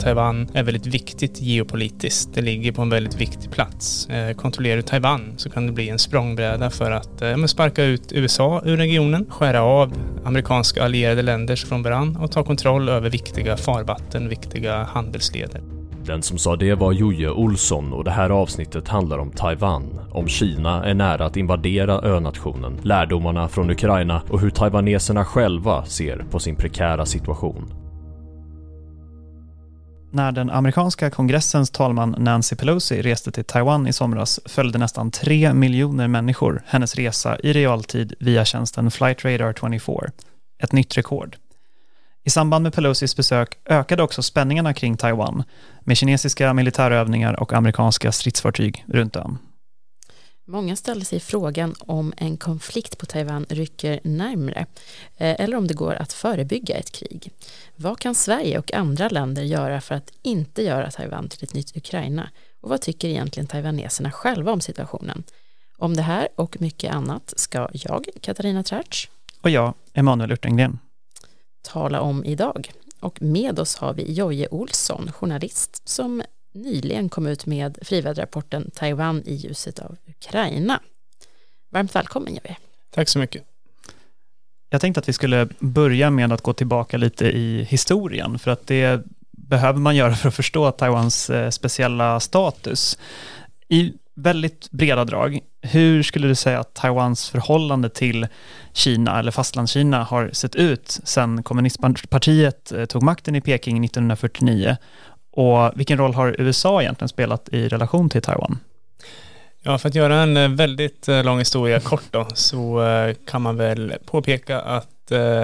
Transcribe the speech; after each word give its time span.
Taiwan 0.00 0.48
är 0.54 0.62
väldigt 0.62 0.86
viktigt 0.86 1.40
geopolitiskt. 1.40 2.34
Det 2.34 2.40
ligger 2.40 2.72
på 2.72 2.82
en 2.82 2.90
väldigt 2.90 3.20
viktig 3.20 3.50
plats. 3.50 4.08
Eh, 4.08 4.36
kontrollerar 4.36 4.76
du 4.76 4.82
Taiwan 4.82 5.34
så 5.36 5.50
kan 5.50 5.66
det 5.66 5.72
bli 5.72 5.88
en 5.88 5.98
språngbräda 5.98 6.70
för 6.70 6.90
att 6.90 7.22
eh, 7.22 7.44
sparka 7.44 7.84
ut 7.84 8.12
USA 8.12 8.62
ur 8.64 8.76
regionen, 8.76 9.26
skära 9.30 9.62
av 9.62 9.92
amerikanska 10.24 10.84
allierade 10.84 11.22
länder 11.22 11.56
från 11.56 11.82
varann 11.82 12.16
och 12.16 12.32
ta 12.32 12.44
kontroll 12.44 12.88
över 12.88 13.10
viktiga 13.10 13.56
farvatten, 13.56 14.28
viktiga 14.28 14.84
handelsleder. 14.84 15.60
Den 16.08 16.22
som 16.22 16.38
sa 16.38 16.56
det 16.56 16.74
var 16.74 16.92
Joje 16.92 17.30
Olsson 17.30 17.92
och 17.92 18.04
det 18.04 18.10
här 18.10 18.30
avsnittet 18.30 18.88
handlar 18.88 19.18
om 19.18 19.30
Taiwan, 19.30 20.00
om 20.10 20.28
Kina 20.28 20.84
är 20.84 20.94
nära 20.94 21.26
att 21.26 21.36
invadera 21.36 22.00
önationen, 22.00 22.76
lärdomarna 22.82 23.48
från 23.48 23.70
Ukraina 23.70 24.22
och 24.30 24.40
hur 24.40 24.50
taiwaneserna 24.50 25.24
själva 25.24 25.84
ser 25.84 26.24
på 26.30 26.38
sin 26.38 26.56
prekära 26.56 27.06
situation. 27.06 27.87
När 30.10 30.32
den 30.32 30.50
amerikanska 30.50 31.10
kongressens 31.10 31.70
talman 31.70 32.14
Nancy 32.18 32.56
Pelosi 32.56 33.02
reste 33.02 33.32
till 33.32 33.44
Taiwan 33.44 33.86
i 33.86 33.92
somras 33.92 34.40
följde 34.46 34.78
nästan 34.78 35.10
tre 35.10 35.54
miljoner 35.54 36.08
människor 36.08 36.62
hennes 36.66 36.94
resa 36.94 37.38
i 37.38 37.52
realtid 37.52 38.14
via 38.20 38.44
tjänsten 38.44 38.90
Flight 38.90 39.24
Radar 39.24 39.52
24, 39.52 40.10
ett 40.62 40.72
nytt 40.72 40.98
rekord. 40.98 41.36
I 42.24 42.30
samband 42.30 42.62
med 42.62 42.74
Pelosis 42.74 43.16
besök 43.16 43.58
ökade 43.64 44.02
också 44.02 44.22
spänningarna 44.22 44.74
kring 44.74 44.96
Taiwan 44.96 45.44
med 45.80 45.96
kinesiska 45.96 46.54
militärövningar 46.54 47.40
och 47.40 47.52
amerikanska 47.52 48.12
stridsfartyg 48.12 48.84
runt 48.88 49.16
ön. 49.16 49.38
Många 50.50 50.76
ställer 50.76 51.04
sig 51.04 51.20
frågan 51.20 51.74
om 51.78 52.12
en 52.16 52.36
konflikt 52.36 52.98
på 52.98 53.06
Taiwan 53.06 53.46
rycker 53.48 54.00
närmre 54.04 54.66
eh, 55.16 55.40
eller 55.40 55.56
om 55.56 55.66
det 55.66 55.74
går 55.74 55.94
att 55.94 56.12
förebygga 56.12 56.76
ett 56.76 56.92
krig. 56.92 57.32
Vad 57.76 57.98
kan 57.98 58.14
Sverige 58.14 58.58
och 58.58 58.74
andra 58.74 59.08
länder 59.08 59.42
göra 59.42 59.80
för 59.80 59.94
att 59.94 60.12
inte 60.22 60.62
göra 60.62 60.90
Taiwan 60.90 61.28
till 61.28 61.44
ett 61.44 61.54
nytt 61.54 61.76
Ukraina? 61.76 62.30
Och 62.60 62.70
vad 62.70 62.80
tycker 62.80 63.08
egentligen 63.08 63.46
taiwaneserna 63.46 64.10
själva 64.10 64.52
om 64.52 64.60
situationen? 64.60 65.24
Om 65.76 65.96
det 65.96 66.02
här 66.02 66.28
och 66.34 66.60
mycket 66.60 66.92
annat 66.92 67.34
ska 67.36 67.68
jag, 67.72 68.06
Katarina 68.20 68.62
Trärts 68.62 69.10
och 69.40 69.50
jag, 69.50 69.74
Emanuel 69.92 70.32
Urtengren 70.32 70.78
tala 71.62 72.00
om 72.00 72.24
idag. 72.24 72.72
Och 73.00 73.22
med 73.22 73.58
oss 73.58 73.76
har 73.76 73.94
vi 73.94 74.12
Joje 74.12 74.48
Olsson, 74.50 75.12
journalist, 75.12 75.88
som 75.88 76.22
nyligen 76.58 77.08
kom 77.08 77.26
ut 77.26 77.46
med 77.46 77.78
friväderrapporten 77.82 78.70
Taiwan 78.74 79.22
i 79.26 79.34
ljuset 79.34 79.78
av 79.78 79.96
Ukraina. 80.06 80.80
Varmt 81.70 81.94
välkommen 81.94 82.34
Joje. 82.34 82.56
Tack 82.90 83.08
så 83.08 83.18
mycket. 83.18 83.44
Jag 84.70 84.80
tänkte 84.80 85.00
att 85.00 85.08
vi 85.08 85.12
skulle 85.12 85.48
börja 85.58 86.10
med 86.10 86.32
att 86.32 86.42
gå 86.42 86.52
tillbaka 86.52 86.96
lite 86.96 87.26
i 87.26 87.62
historien, 87.62 88.38
för 88.38 88.50
att 88.50 88.66
det 88.66 89.02
behöver 89.30 89.78
man 89.78 89.96
göra 89.96 90.14
för 90.14 90.28
att 90.28 90.34
förstå 90.34 90.70
Taiwans 90.70 91.30
eh, 91.30 91.50
speciella 91.50 92.20
status. 92.20 92.98
I 93.68 93.92
väldigt 94.14 94.70
breda 94.70 95.04
drag, 95.04 95.40
hur 95.62 96.02
skulle 96.02 96.28
du 96.28 96.34
säga 96.34 96.60
att 96.60 96.74
Taiwans 96.74 97.30
förhållande 97.30 97.90
till 97.90 98.26
Kina 98.72 99.18
eller 99.18 99.30
fastlandskina 99.30 100.04
har 100.04 100.30
sett 100.32 100.54
ut 100.54 101.00
sedan 101.04 101.42
kommunistpartiet 101.42 102.72
eh, 102.72 102.84
tog 102.84 103.02
makten 103.02 103.36
i 103.36 103.40
Peking 103.40 103.84
1949? 103.84 104.76
Och 105.38 105.72
vilken 105.74 105.98
roll 105.98 106.14
har 106.14 106.36
USA 106.38 106.82
egentligen 106.82 107.08
spelat 107.08 107.48
i 107.52 107.68
relation 107.68 108.08
till 108.08 108.22
Taiwan? 108.22 108.58
Ja, 109.62 109.78
för 109.78 109.88
att 109.88 109.94
göra 109.94 110.16
en 110.22 110.36
eh, 110.36 110.48
väldigt 110.48 111.08
eh, 111.08 111.24
lång 111.24 111.38
historia 111.38 111.80
kort 111.90 112.04
då, 112.10 112.26
så 112.34 112.82
kan 113.26 113.42
man 113.42 113.56
väl 113.56 113.94
påpeka 114.04 114.60
att 114.60 114.88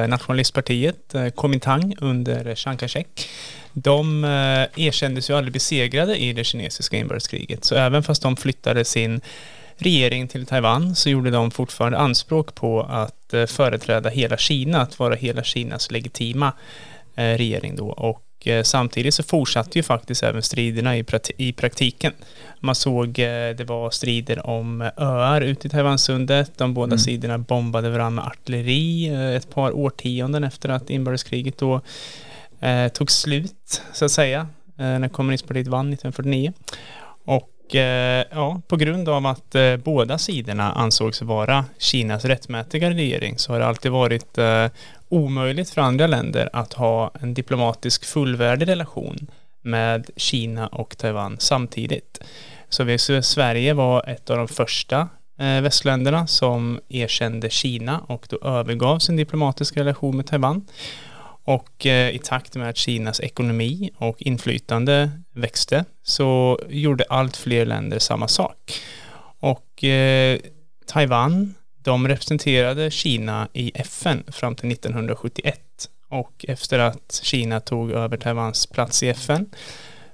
nationalistpartiet, 0.09 1.15
Kuomintang 1.37 1.95
under 2.01 2.55
Chiang 2.55 2.77
Kai-shek, 2.77 3.29
de 3.73 4.25
erkändes 4.77 5.31
ju 5.31 5.37
aldrig 5.37 5.53
besegrade 5.53 6.17
i 6.17 6.33
det 6.33 6.45
kinesiska 6.45 6.97
inbördeskriget. 6.97 7.65
Så 7.65 7.75
även 7.75 8.03
fast 8.03 8.23
de 8.23 8.37
flyttade 8.37 8.85
sin 8.85 9.21
regering 9.77 10.29
till 10.29 10.47
Taiwan 10.47 10.95
så 10.95 11.11
gjorde 11.11 11.31
de 11.31 11.51
fortfarande 11.51 11.99
anspråk 11.99 12.55
på 12.55 12.83
att 12.83 13.35
eh, 13.35 13.47
företräda 13.47 14.09
hela 14.09 14.37
Kina, 14.37 14.81
att 14.81 14.99
vara 14.99 15.15
hela 15.15 15.43
Kinas 15.43 15.91
legitima 15.91 16.53
eh, 17.17 17.23
regering 17.23 17.77
då. 17.77 17.89
Och 17.89 18.24
eh, 18.49 18.63
samtidigt 18.63 19.15
så 19.15 19.23
fortsatte 19.23 19.79
ju 19.79 19.83
faktiskt 19.83 20.23
även 20.23 20.43
striderna 20.43 20.97
i, 21.37 21.53
praktiken. 21.53 22.13
Man 22.61 22.75
såg 22.75 23.13
det 23.57 23.65
var 23.69 23.91
strider 23.91 24.47
om 24.47 24.91
öar 24.97 25.41
ute 25.41 25.67
i 25.67 25.71
Taiwansundet. 25.71 26.59
De 26.59 26.75
båda 26.75 26.87
mm. 26.87 26.99
sidorna 26.99 27.39
bombade 27.39 27.91
varandra 27.91 28.23
med 28.23 28.25
artilleri 28.25 29.07
ett 29.37 29.51
par 29.51 29.73
årtionden 29.73 30.45
efter 30.45 30.69
att 30.69 30.91
inbördeskriget 30.91 31.59
då 31.59 31.81
tog 32.93 33.11
slut, 33.11 33.83
så 33.93 34.05
att 34.05 34.11
säga, 34.11 34.49
när 34.77 35.09
kommunistpartiet 35.09 35.67
vann 35.67 35.93
1949. 35.93 36.53
Och 37.25 37.75
eh, 37.75 38.25
ja, 38.31 38.61
på 38.69 38.77
grund 38.77 39.09
av 39.09 39.27
att 39.27 39.55
eh, 39.55 39.77
båda 39.77 40.19
sidorna 40.19 40.73
ansågs 40.73 41.23
vara 41.23 41.65
Kinas 41.79 42.25
rättmätiga 42.25 42.91
regering 42.91 43.39
så 43.39 43.53
har 43.53 43.59
det 43.59 43.67
alltid 43.67 43.93
varit 43.93 44.39
eh, 44.39 44.67
omöjligt 45.15 45.71
för 45.71 45.81
andra 45.81 46.07
länder 46.07 46.51
att 46.53 46.73
ha 46.73 47.11
en 47.21 47.35
diplomatisk 47.35 48.05
fullvärdig 48.05 48.69
relation 48.69 49.31
med 49.63 50.11
Kina 50.17 50.67
och 50.67 50.99
Taiwan 50.99 51.37
samtidigt. 51.41 52.21
Så 52.69 52.85
vi, 52.85 52.99
Sverige 52.99 53.75
var 53.75 54.09
ett 54.09 54.31
av 54.31 54.37
de 54.37 54.49
första 54.49 55.09
eh, 55.39 55.61
västländerna 55.61 56.27
som 56.27 56.81
erkände 56.89 57.51
Kina 57.51 57.99
och 57.99 58.27
då 58.29 58.49
övergav 58.49 58.99
sin 58.99 59.17
diplomatiska 59.17 59.81
relation 59.81 60.17
med 60.17 60.27
Taiwan. 60.27 60.67
Och 61.45 61.87
eh, 61.87 62.15
i 62.15 62.19
takt 62.19 62.57
med 62.57 62.69
att 62.69 62.77
Kinas 62.77 63.21
ekonomi 63.21 63.91
och 63.97 64.23
inflytande 64.23 65.11
växte 65.33 65.85
så 66.03 66.59
gjorde 66.69 67.05
allt 67.09 67.37
fler 67.37 67.67
länder 67.67 67.99
samma 67.99 68.29
sak. 68.29 68.73
Och 69.41 69.85
eh, 69.85 70.39
Taiwan, 70.87 71.55
de 71.85 72.09
representerade 72.09 72.91
Kina 72.91 73.49
i 73.53 73.73
FN 73.75 74.23
fram 74.29 74.55
till 74.55 74.73
1971 74.73 75.61
och 76.09 76.45
efter 76.49 76.79
att 76.79 77.21
Kina 77.23 77.61
tog 77.61 77.91
över 77.91 78.17
Taiwans 78.17 78.67
plats 78.67 79.03
i 79.03 79.09
FN 79.09 79.47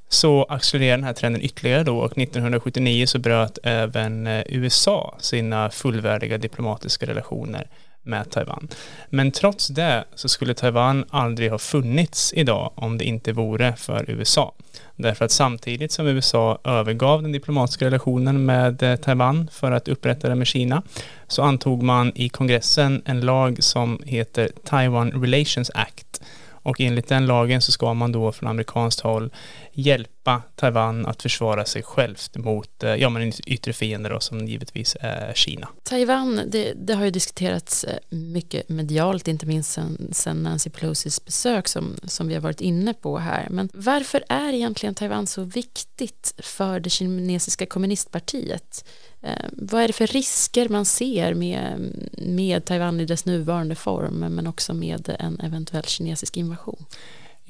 så 0.08 0.44
accelererade 0.44 0.96
den 0.96 1.04
här 1.04 1.12
trenden 1.12 1.42
ytterligare 1.42 1.84
då. 1.84 1.98
Och 1.98 2.18
1979 2.18 3.06
så 3.06 3.18
bröt 3.18 3.58
även 3.62 4.26
eh, 4.26 4.42
USA 4.46 5.16
sina 5.20 5.70
fullvärdiga 5.70 6.38
diplomatiska 6.38 7.06
relationer 7.06 7.66
med 8.02 8.30
Taiwan. 8.30 8.68
Men 9.08 9.32
trots 9.32 9.68
det 9.68 10.04
så 10.14 10.28
skulle 10.28 10.54
Taiwan 10.54 11.04
aldrig 11.10 11.50
ha 11.50 11.58
funnits 11.58 12.32
idag 12.36 12.72
om 12.74 12.98
det 12.98 13.04
inte 13.04 13.32
vore 13.32 13.76
för 13.76 14.10
USA. 14.10 14.54
Därför 14.96 15.24
att 15.24 15.30
samtidigt 15.30 15.92
som 15.92 16.06
USA 16.06 16.58
övergav 16.64 17.22
den 17.22 17.32
diplomatiska 17.32 17.86
relationen 17.86 18.44
med 18.44 18.82
eh, 18.82 18.96
Taiwan 18.96 19.48
för 19.52 19.72
att 19.72 19.88
upprätta 19.88 20.28
den 20.28 20.38
med 20.38 20.46
Kina 20.46 20.82
så 21.28 21.42
antog 21.42 21.82
man 21.82 22.12
i 22.14 22.28
kongressen 22.28 23.02
en 23.04 23.20
lag 23.20 23.62
som 23.62 24.02
heter 24.06 24.50
Taiwan 24.64 25.10
Relations 25.10 25.70
Act 25.74 26.20
och 26.62 26.80
enligt 26.80 27.08
den 27.08 27.26
lagen 27.26 27.60
så 27.60 27.72
ska 27.72 27.94
man 27.94 28.12
då 28.12 28.32
från 28.32 28.48
amerikanskt 28.48 29.00
håll 29.00 29.30
hjälpa 29.80 30.42
Taiwan 30.54 31.06
att 31.06 31.22
försvara 31.22 31.64
sig 31.64 31.82
självt 31.82 32.36
mot 32.36 32.82
eh, 32.82 32.94
ja, 32.94 33.08
men 33.10 33.32
yttre 33.46 33.72
fiender 33.72 34.10
då, 34.10 34.20
som 34.20 34.46
givetvis 34.46 34.96
är 35.00 35.32
Kina. 35.34 35.68
Taiwan, 35.82 36.40
det, 36.46 36.72
det, 36.76 36.94
har 36.94 37.04
ju 37.04 37.10
diskuterats 37.10 37.84
eh, 37.84 37.98
mycket 38.08 38.68
medialt, 38.68 39.28
inte 39.28 39.46
minst 39.46 39.72
sen, 39.72 40.08
sen 40.12 40.42
Nancy 40.42 40.70
Pelosis 40.70 41.24
besök 41.24 41.68
som, 41.68 41.96
som 42.02 42.28
vi 42.28 42.34
har 42.34 42.40
varit 42.40 42.60
inne 42.60 42.94
på 42.94 43.18
här. 43.18 43.46
Men 43.50 43.68
varför 43.72 44.24
är 44.28 44.52
egentligen 44.52 44.94
Taiwan 44.94 45.26
så 45.26 45.42
viktigt 45.42 46.34
för 46.38 46.80
det 46.80 46.90
kinesiska 46.90 47.66
kommunistpartiet? 47.66 48.84
Eh, 49.22 49.46
vad 49.52 49.82
är 49.82 49.86
det 49.86 49.92
för 49.92 50.06
risker 50.06 50.68
man 50.68 50.84
ser 50.84 51.34
med, 51.34 51.92
med 52.12 52.64
Taiwan 52.64 53.00
i 53.00 53.04
dess 53.04 53.24
nuvarande 53.24 53.74
form 53.74 54.18
men 54.18 54.46
också 54.46 54.74
med 54.74 55.16
en 55.18 55.40
eventuell 55.40 55.84
kinesisk 55.84 56.36
invasion? 56.36 56.84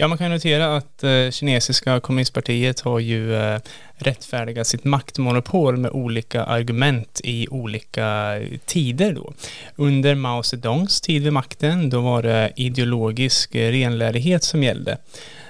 Ja, 0.01 0.09
man 0.09 0.19
kan 0.19 0.31
notera 0.31 0.77
att 0.77 1.05
eh, 1.05 1.31
kinesiska 1.31 2.01
kommunistpartiet 2.01 2.81
har 2.81 2.99
ju 2.99 3.35
eh, 3.35 3.61
rättfärdigat 3.97 4.67
sitt 4.67 4.85
maktmonopol 4.85 5.77
med 5.77 5.91
olika 5.91 6.45
argument 6.45 7.21
i 7.25 7.49
olika 7.49 8.39
eh, 8.39 8.59
tider 8.67 9.13
då. 9.13 9.33
Under 9.77 10.15
Mao 10.15 10.43
Zedongs 10.43 11.01
tid 11.01 11.23
vid 11.23 11.33
makten, 11.33 11.91
då 11.91 12.01
var 12.01 12.23
det 12.23 12.53
ideologisk 12.57 13.55
renlärighet 13.55 14.45
som 14.45 14.63
gällde. 14.63 14.97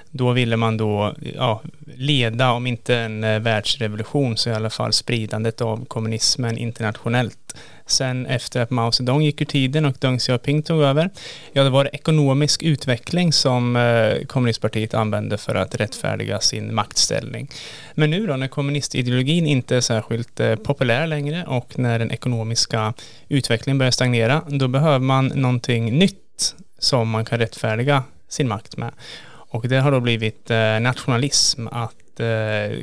Då 0.09 0.31
ville 0.31 0.57
man 0.57 0.77
då 0.77 1.15
ja, 1.35 1.61
leda, 1.95 2.51
om 2.51 2.67
inte 2.67 2.95
en 2.95 3.23
eh, 3.23 3.39
världsrevolution, 3.39 4.37
så 4.37 4.49
i 4.49 4.53
alla 4.53 4.69
fall 4.69 4.93
spridandet 4.93 5.61
av 5.61 5.85
kommunismen 5.85 6.57
internationellt. 6.57 7.55
Sen 7.91 8.25
efter 8.25 8.61
att 8.61 8.69
Mao 8.69 8.91
Zedong 8.91 9.21
gick 9.21 9.41
ur 9.41 9.45
tiden 9.45 9.85
och 9.85 9.95
Deng 9.99 10.19
Xiaoping 10.19 10.63
tog 10.63 10.81
över, 10.81 11.09
ja 11.53 11.63
det 11.63 11.69
var 11.69 11.89
ekonomisk 11.95 12.63
utveckling 12.63 13.33
som 13.33 13.75
eh, 13.75 14.25
kommunistpartiet 14.25 14.93
använde 14.93 15.37
för 15.37 15.55
att 15.55 15.75
rättfärdiga 15.75 16.39
sin 16.39 16.75
maktställning. 16.75 17.49
Men 17.93 18.09
nu 18.09 18.27
då 18.27 18.35
när 18.35 18.47
kommunistideologin 18.47 19.47
inte 19.47 19.75
är 19.75 19.81
särskilt 19.81 20.39
eh, 20.39 20.55
populär 20.55 21.07
längre 21.07 21.43
och 21.47 21.79
när 21.79 21.99
den 21.99 22.11
ekonomiska 22.11 22.93
utvecklingen 23.29 23.77
börjar 23.77 23.91
stagnera, 23.91 24.41
då 24.47 24.67
behöver 24.67 24.99
man 24.99 25.27
någonting 25.27 25.99
nytt 25.99 26.55
som 26.79 27.09
man 27.09 27.25
kan 27.25 27.39
rättfärdiga 27.39 28.03
sin 28.29 28.47
makt 28.47 28.77
med. 28.77 28.91
Och 29.29 29.67
det 29.67 29.77
har 29.77 29.91
då 29.91 29.99
blivit 29.99 30.51
eh, 30.51 30.79
nationalism 30.79 31.67
att 31.67 31.95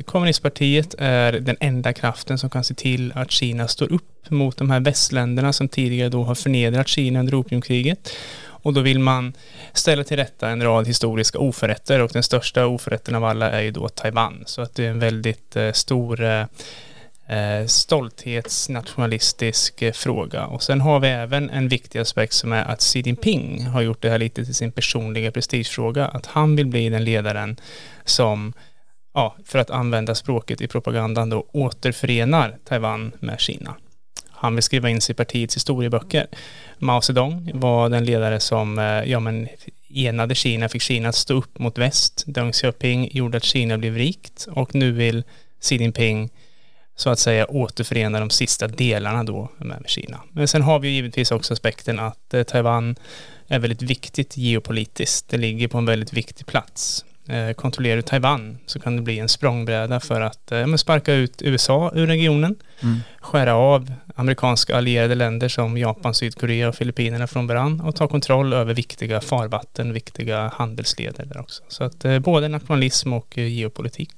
kommunistpartiet 0.05 0.95
är 0.97 1.31
den 1.31 1.57
enda 1.59 1.93
kraften 1.93 2.37
som 2.37 2.49
kan 2.49 2.63
se 2.63 2.73
till 2.73 3.11
att 3.15 3.31
Kina 3.31 3.67
står 3.67 3.93
upp 3.93 4.08
mot 4.31 4.57
de 4.57 4.69
här 4.69 4.79
västländerna 4.79 5.53
som 5.53 5.67
tidigare 5.67 6.09
då 6.09 6.23
har 6.23 6.35
förnedrat 6.35 6.87
Kina 6.87 7.19
under 7.19 7.39
opiumkriget. 7.39 8.11
Och 8.61 8.73
då 8.73 8.81
vill 8.81 8.99
man 8.99 9.33
ställa 9.73 10.03
till 10.03 10.17
rätta 10.17 10.49
en 10.49 10.63
rad 10.63 10.87
historiska 10.87 11.39
oförrätter 11.39 12.01
och 12.01 12.11
den 12.13 12.23
största 12.23 12.65
oförrätten 12.65 13.15
av 13.15 13.23
alla 13.23 13.51
är 13.51 13.61
ju 13.61 13.71
då 13.71 13.89
Taiwan. 13.89 14.43
Så 14.45 14.61
att 14.61 14.75
det 14.75 14.85
är 14.85 14.89
en 14.89 14.99
väldigt 14.99 15.55
eh, 15.55 15.71
stor 15.71 16.23
eh, 16.23 16.45
eh, 17.29 17.65
stolthetsnationalistisk 17.65 19.81
eh, 19.81 19.91
fråga. 19.91 20.45
Och 20.45 20.63
sen 20.63 20.81
har 20.81 20.99
vi 20.99 21.07
även 21.07 21.49
en 21.49 21.67
viktig 21.67 21.99
aspekt 21.99 22.33
som 22.33 22.53
är 22.53 22.65
att 22.65 22.81
Xi 22.81 22.99
Jinping 22.99 23.65
har 23.65 23.81
gjort 23.81 24.01
det 24.01 24.09
här 24.09 24.17
lite 24.17 24.45
till 24.45 24.55
sin 24.55 24.71
personliga 24.71 25.31
prestigefråga. 25.31 26.07
Att 26.07 26.25
han 26.25 26.55
vill 26.55 26.67
bli 26.67 26.89
den 26.89 27.03
ledaren 27.03 27.57
som 28.05 28.53
ja, 29.13 29.35
för 29.45 29.59
att 29.59 29.69
använda 29.69 30.15
språket 30.15 30.61
i 30.61 30.67
propagandan 30.67 31.29
då 31.29 31.45
återförenar 31.51 32.57
Taiwan 32.65 33.11
med 33.19 33.39
Kina. 33.39 33.75
Han 34.41 34.55
vill 34.55 34.63
skriva 34.63 34.89
in 34.89 35.01
sig 35.01 35.13
i 35.13 35.15
partiets 35.15 35.55
historieböcker. 35.55 36.27
Mao 36.77 37.01
Zedong 37.01 37.51
var 37.53 37.89
den 37.89 38.05
ledare 38.05 38.39
som 38.39 38.79
eh, 38.79 38.85
ja, 38.85 39.19
men, 39.19 39.47
enade 39.89 40.35
Kina, 40.35 40.69
fick 40.69 40.81
Kina 40.81 41.09
att 41.09 41.15
stå 41.15 41.33
upp 41.33 41.59
mot 41.59 41.77
väst. 41.77 42.23
Deng 42.27 42.51
Xiaoping 42.51 43.09
gjorde 43.11 43.37
att 43.37 43.43
Kina 43.43 43.77
blev 43.77 43.95
rikt 43.95 44.47
och 44.51 44.75
nu 44.75 44.91
vill 44.91 45.23
Xi 45.61 45.75
Jinping 45.75 46.29
så 46.95 47.09
att 47.09 47.19
säga 47.19 47.45
återförena 47.45 48.19
de 48.19 48.29
sista 48.29 48.67
delarna 48.67 49.23
då 49.23 49.51
med 49.57 49.83
Kina. 49.85 50.19
Men 50.31 50.47
sen 50.47 50.61
har 50.61 50.79
vi 50.79 50.89
givetvis 50.89 51.31
också 51.31 51.53
aspekten 51.53 51.99
att 51.99 52.33
eh, 52.33 52.43
Taiwan 52.43 52.95
är 53.47 53.59
väldigt 53.59 53.81
viktigt 53.81 54.37
geopolitiskt. 54.37 55.29
Det 55.29 55.37
ligger 55.37 55.67
på 55.67 55.77
en 55.77 55.85
väldigt 55.85 56.13
viktig 56.13 56.45
plats. 56.45 57.05
Eh, 57.29 57.53
kontrollerar 57.53 57.95
du 57.95 58.01
Taiwan 58.01 58.57
så 58.65 58.79
kan 58.79 58.95
det 58.95 59.01
bli 59.01 59.19
en 59.19 59.29
språngbräda 59.29 59.99
för 59.99 60.21
att 60.21 60.51
eh, 60.51 60.75
sparka 60.75 61.13
ut 61.13 61.41
USA 61.41 61.91
ur 61.95 62.07
regionen, 62.07 62.55
mm. 62.79 62.99
skära 63.19 63.55
av 63.55 63.93
amerikanska 64.15 64.77
allierade 64.77 65.15
länder 65.15 65.47
som 65.47 65.77
Japan, 65.77 66.13
Sydkorea 66.13 66.69
och 66.69 66.75
Filippinerna 66.75 67.27
från 67.27 67.47
varann 67.47 67.81
och 67.81 67.95
ta 67.95 68.07
kontroll 68.07 68.53
över 68.53 68.73
viktiga 68.73 69.21
farvatten, 69.21 69.93
viktiga 69.93 70.51
handelsleder 70.53 71.25
där 71.25 71.39
också. 71.39 71.63
Så 71.67 71.83
att 71.83 72.05
eh, 72.05 72.19
både 72.19 72.47
nationalism 72.47 73.13
och 73.13 73.37
geopolitik. 73.37 74.11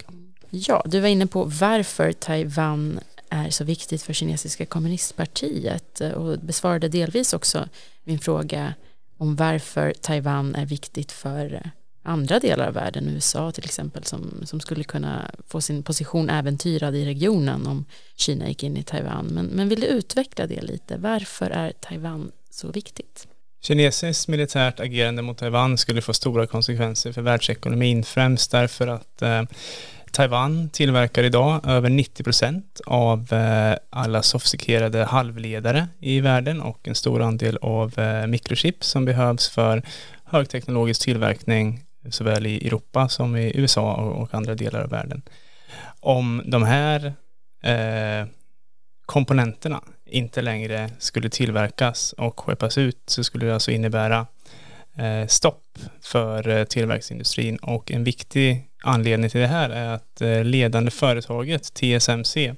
Ja, 0.50 0.84
du 0.86 1.00
var 1.00 1.08
inne 1.08 1.28
på 1.28 1.44
varför 1.44 2.12
Taiwan 2.12 3.00
är 3.30 3.50
så 3.50 3.64
viktigt 3.64 4.04
för 4.04 4.14
kinesiska 4.14 4.66
kommunistpartiet 4.66 6.02
och 6.16 6.40
besvarade 6.40 6.88
delvis 6.88 7.34
också 7.34 7.70
min 8.04 8.20
fråga 8.20 8.74
om 9.18 9.36
varför 9.36 9.94
Taiwan 10.02 10.56
är 10.56 10.66
viktigt 10.66 11.12
för 11.12 11.72
andra 12.04 12.40
delar 12.40 12.68
av 12.68 12.74
världen, 12.74 13.10
USA 13.10 13.52
till 13.52 13.66
exempel, 13.66 14.04
som, 14.04 14.42
som 14.46 14.60
skulle 14.60 14.84
kunna 14.84 15.32
få 15.48 15.62
sin 15.62 15.84
position 15.84 16.30
äventyrad 16.30 16.96
i 16.96 17.06
regionen 17.06 17.68
om 17.68 17.86
Kina 18.16 18.48
gick 18.48 18.64
in 18.64 18.78
i 18.78 18.84
Taiwan. 18.84 19.26
Men, 19.26 19.46
men 19.46 19.70
vill 19.70 19.82
du 19.82 19.88
utveckla 19.88 20.48
det 20.48 20.62
lite? 20.62 20.98
Varför 20.98 21.50
är 21.50 21.72
Taiwan 21.72 22.32
så 22.50 22.72
viktigt? 22.72 23.28
Kinesiskt 23.64 24.28
militärt 24.28 24.80
agerande 24.80 25.22
mot 25.22 25.38
Taiwan 25.38 25.78
skulle 25.78 26.02
få 26.02 26.14
stora 26.14 26.48
konsekvenser 26.48 27.12
för 27.12 27.22
världsekonomin, 27.22 28.04
främst 28.04 28.52
därför 28.52 28.88
att 28.88 29.22
eh, 29.22 29.44
Taiwan 30.12 30.70
tillverkar 30.70 31.24
idag 31.24 31.62
över 31.68 31.90
90 31.90 32.24
procent 32.24 32.82
av 32.86 33.34
eh, 33.34 33.78
alla 33.90 34.24
sofistikerade 34.24 35.04
halvledare 35.04 35.88
i 36.00 36.20
världen 36.20 36.62
och 36.62 36.88
en 36.88 36.96
stor 36.96 37.22
andel 37.22 37.58
av 37.62 38.00
eh, 38.00 38.28
mikrochip 38.28 38.84
som 38.84 39.06
behövs 39.06 39.50
för 39.50 39.84
högteknologisk 40.26 41.02
tillverkning 41.02 41.80
såväl 42.10 42.48
i 42.48 42.68
Europa 42.68 43.10
som 43.10 43.36
i 43.36 43.52
USA 43.56 43.96
och, 43.96 44.34
andra 44.34 44.56
delar 44.56 44.82
av 44.82 44.90
världen. 44.90 45.22
Om 46.00 46.42
de 46.46 46.64
här 46.64 47.14
eh, 47.64 48.28
komponenterna 49.06 49.82
inte 50.06 50.42
längre 50.42 50.90
skulle 51.00 51.30
tillverkas 51.30 52.14
och 52.14 52.40
skeppas 52.40 52.78
ut 52.78 53.02
så 53.06 53.24
skulle 53.24 53.46
det 53.46 53.54
alltså 53.54 53.72
innebära 53.72 54.28
eh, 54.98 55.28
stopp 55.28 55.78
för 56.02 56.48
eh, 56.48 56.64
tillverkningsindustrin 56.64 57.58
och 57.58 57.92
en 57.92 58.04
viktig 58.04 58.68
anledning 58.84 59.30
till 59.30 59.42
det 59.42 59.48
här 59.48 59.70
är 59.70 59.88
att 59.88 60.22
eh, 60.22 60.44
ledande 60.44 60.92
företaget 60.92 61.74
TSMC 61.74 62.56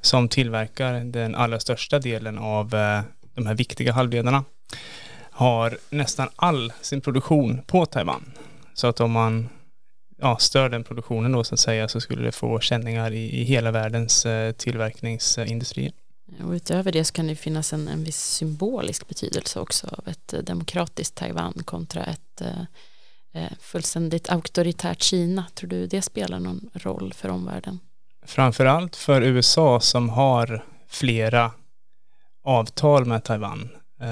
som 0.00 0.28
tillverkar 0.28 1.00
den 1.00 1.34
allra 1.34 1.60
största 1.60 1.98
delen 1.98 2.38
av 2.38 2.74
eh, 2.74 3.00
de 3.34 3.46
här 3.46 3.54
viktiga 3.54 3.92
halvledarna 3.92 4.44
har 5.30 5.78
nästan 5.90 6.28
all 6.36 6.72
sin 6.80 7.00
produktion 7.00 7.62
på 7.66 7.86
Taiwan. 7.86 8.32
Så 8.74 8.86
att 8.86 9.00
om 9.00 9.12
man 9.12 9.48
ja, 10.18 10.36
stör 10.38 10.68
den 10.68 10.84
produktionen 10.84 11.32
då 11.32 11.44
så 11.44 11.54
att 11.54 11.60
säga 11.60 11.88
så 11.88 12.00
skulle 12.00 12.22
det 12.22 12.32
få 12.32 12.60
känningar 12.60 13.10
i, 13.10 13.40
i 13.40 13.44
hela 13.44 13.70
världens 13.70 14.26
eh, 14.26 14.52
tillverkningsindustri. 14.52 15.92
Och 16.44 16.50
utöver 16.50 16.92
det 16.92 17.04
så 17.04 17.12
kan 17.12 17.26
det 17.26 17.36
finnas 17.36 17.72
en, 17.72 17.88
en 17.88 18.04
viss 18.04 18.20
symbolisk 18.20 19.08
betydelse 19.08 19.60
också 19.60 19.86
av 19.86 20.08
ett 20.08 20.32
eh, 20.32 20.40
demokratiskt 20.40 21.14
Taiwan 21.14 21.52
kontra 21.64 22.04
ett 22.04 22.40
eh, 22.40 23.42
eh, 23.42 23.52
fullständigt 23.60 24.30
auktoritärt 24.30 25.02
Kina. 25.02 25.44
Tror 25.54 25.70
du 25.70 25.86
det 25.86 26.02
spelar 26.02 26.40
någon 26.40 26.70
roll 26.72 27.12
för 27.12 27.28
omvärlden? 27.28 27.80
Framförallt 28.26 28.96
för 28.96 29.22
USA 29.22 29.80
som 29.80 30.08
har 30.08 30.64
flera 30.88 31.50
avtal 32.44 33.04
med 33.04 33.24
Taiwan 33.24 33.68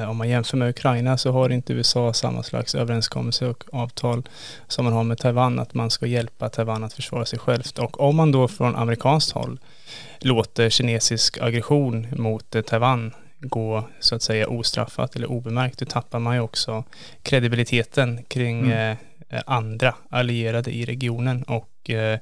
om 0.08 0.17
man 0.17 0.29
jämför 0.29 0.56
med 0.56 0.69
Ukraina 0.69 1.19
så 1.19 1.32
har 1.32 1.50
inte 1.50 1.73
USA 1.73 2.12
samma 2.12 2.43
slags 2.43 2.75
överenskommelse 2.75 3.46
och 3.46 3.64
avtal 3.73 4.23
som 4.69 4.84
man 4.84 4.94
har 4.94 5.05
med 5.05 5.19
Taiwan, 5.19 5.58
att 5.58 5.75
man 5.75 5.90
ska 5.90 6.06
hjälpa 6.06 6.49
Taiwan 6.49 6.84
att 6.84 6.93
försvara 6.93 7.25
sig 7.25 7.38
självt. 7.38 7.79
Och 7.79 8.00
om 8.00 8.17
man 8.17 8.32
då 8.32 8.49
från 8.49 8.76
amerikanskt 8.76 9.31
håll 9.31 9.58
låter 10.19 10.70
kinesisk 10.70 11.38
aggression 11.40 12.06
mot 12.17 12.55
eh, 12.55 12.62
Taiwan 12.62 13.12
gå 13.40 13.88
så 14.00 14.14
att 14.14 14.23
säga 14.23 14.49
ostraffat 14.49 15.17
eller 15.17 15.31
obemärkt, 15.31 15.79
då 15.79 15.84
tappar 15.84 16.19
man 16.19 16.34
ju 16.34 16.40
också 16.40 16.84
kredibiliteten 17.23 18.23
kring 18.25 18.61
mm. 18.61 18.96
eh, 19.29 19.40
andra 19.46 19.94
allierade 20.08 20.70
i 20.70 20.84
regionen 20.84 21.43
och 21.43 21.90
eh, 21.90 22.19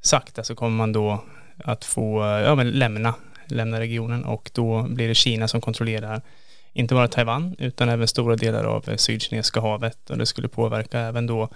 sakta 0.00 0.44
så 0.44 0.54
kommer 0.54 0.76
man 0.76 0.92
då 0.92 1.24
att 1.64 1.84
få 1.84 2.20
ja, 2.46 2.54
men 2.54 2.70
lämna, 2.70 3.14
lämna 3.46 3.80
regionen 3.80 4.24
och 4.24 4.50
då 4.54 4.82
blir 4.82 5.08
det 5.08 5.14
Kina 5.14 5.48
som 5.48 5.60
kontrollerar 5.60 6.22
inte 6.76 6.94
bara 6.94 7.08
Taiwan 7.08 7.56
utan 7.58 7.88
även 7.88 8.08
stora 8.08 8.36
delar 8.36 8.64
av 8.64 8.96
Sydkinesiska 8.96 9.60
havet 9.60 10.10
och 10.10 10.18
det 10.18 10.26
skulle 10.26 10.48
påverka 10.48 11.00
även 11.00 11.26
då 11.26 11.48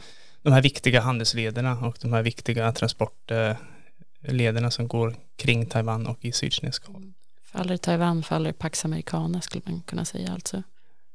de 0.42 0.52
här 0.52 0.62
viktiga 0.62 1.00
handelslederna 1.00 1.78
och 1.78 1.96
de 2.00 2.12
här 2.12 2.22
viktiga 2.22 2.72
transportlederna 2.72 4.70
som 4.70 4.88
går 4.88 5.14
kring 5.36 5.66
Taiwan 5.66 6.06
och 6.06 6.24
i 6.24 6.32
Sydkinesiska 6.32 6.92
havet. 6.92 7.08
Faller 7.44 7.76
Taiwan 7.76 8.22
faller 8.22 8.52
Pax 8.52 8.84
Americana 8.84 9.40
skulle 9.40 9.62
man 9.66 9.80
kunna 9.80 10.04
säga 10.04 10.32
alltså? 10.32 10.62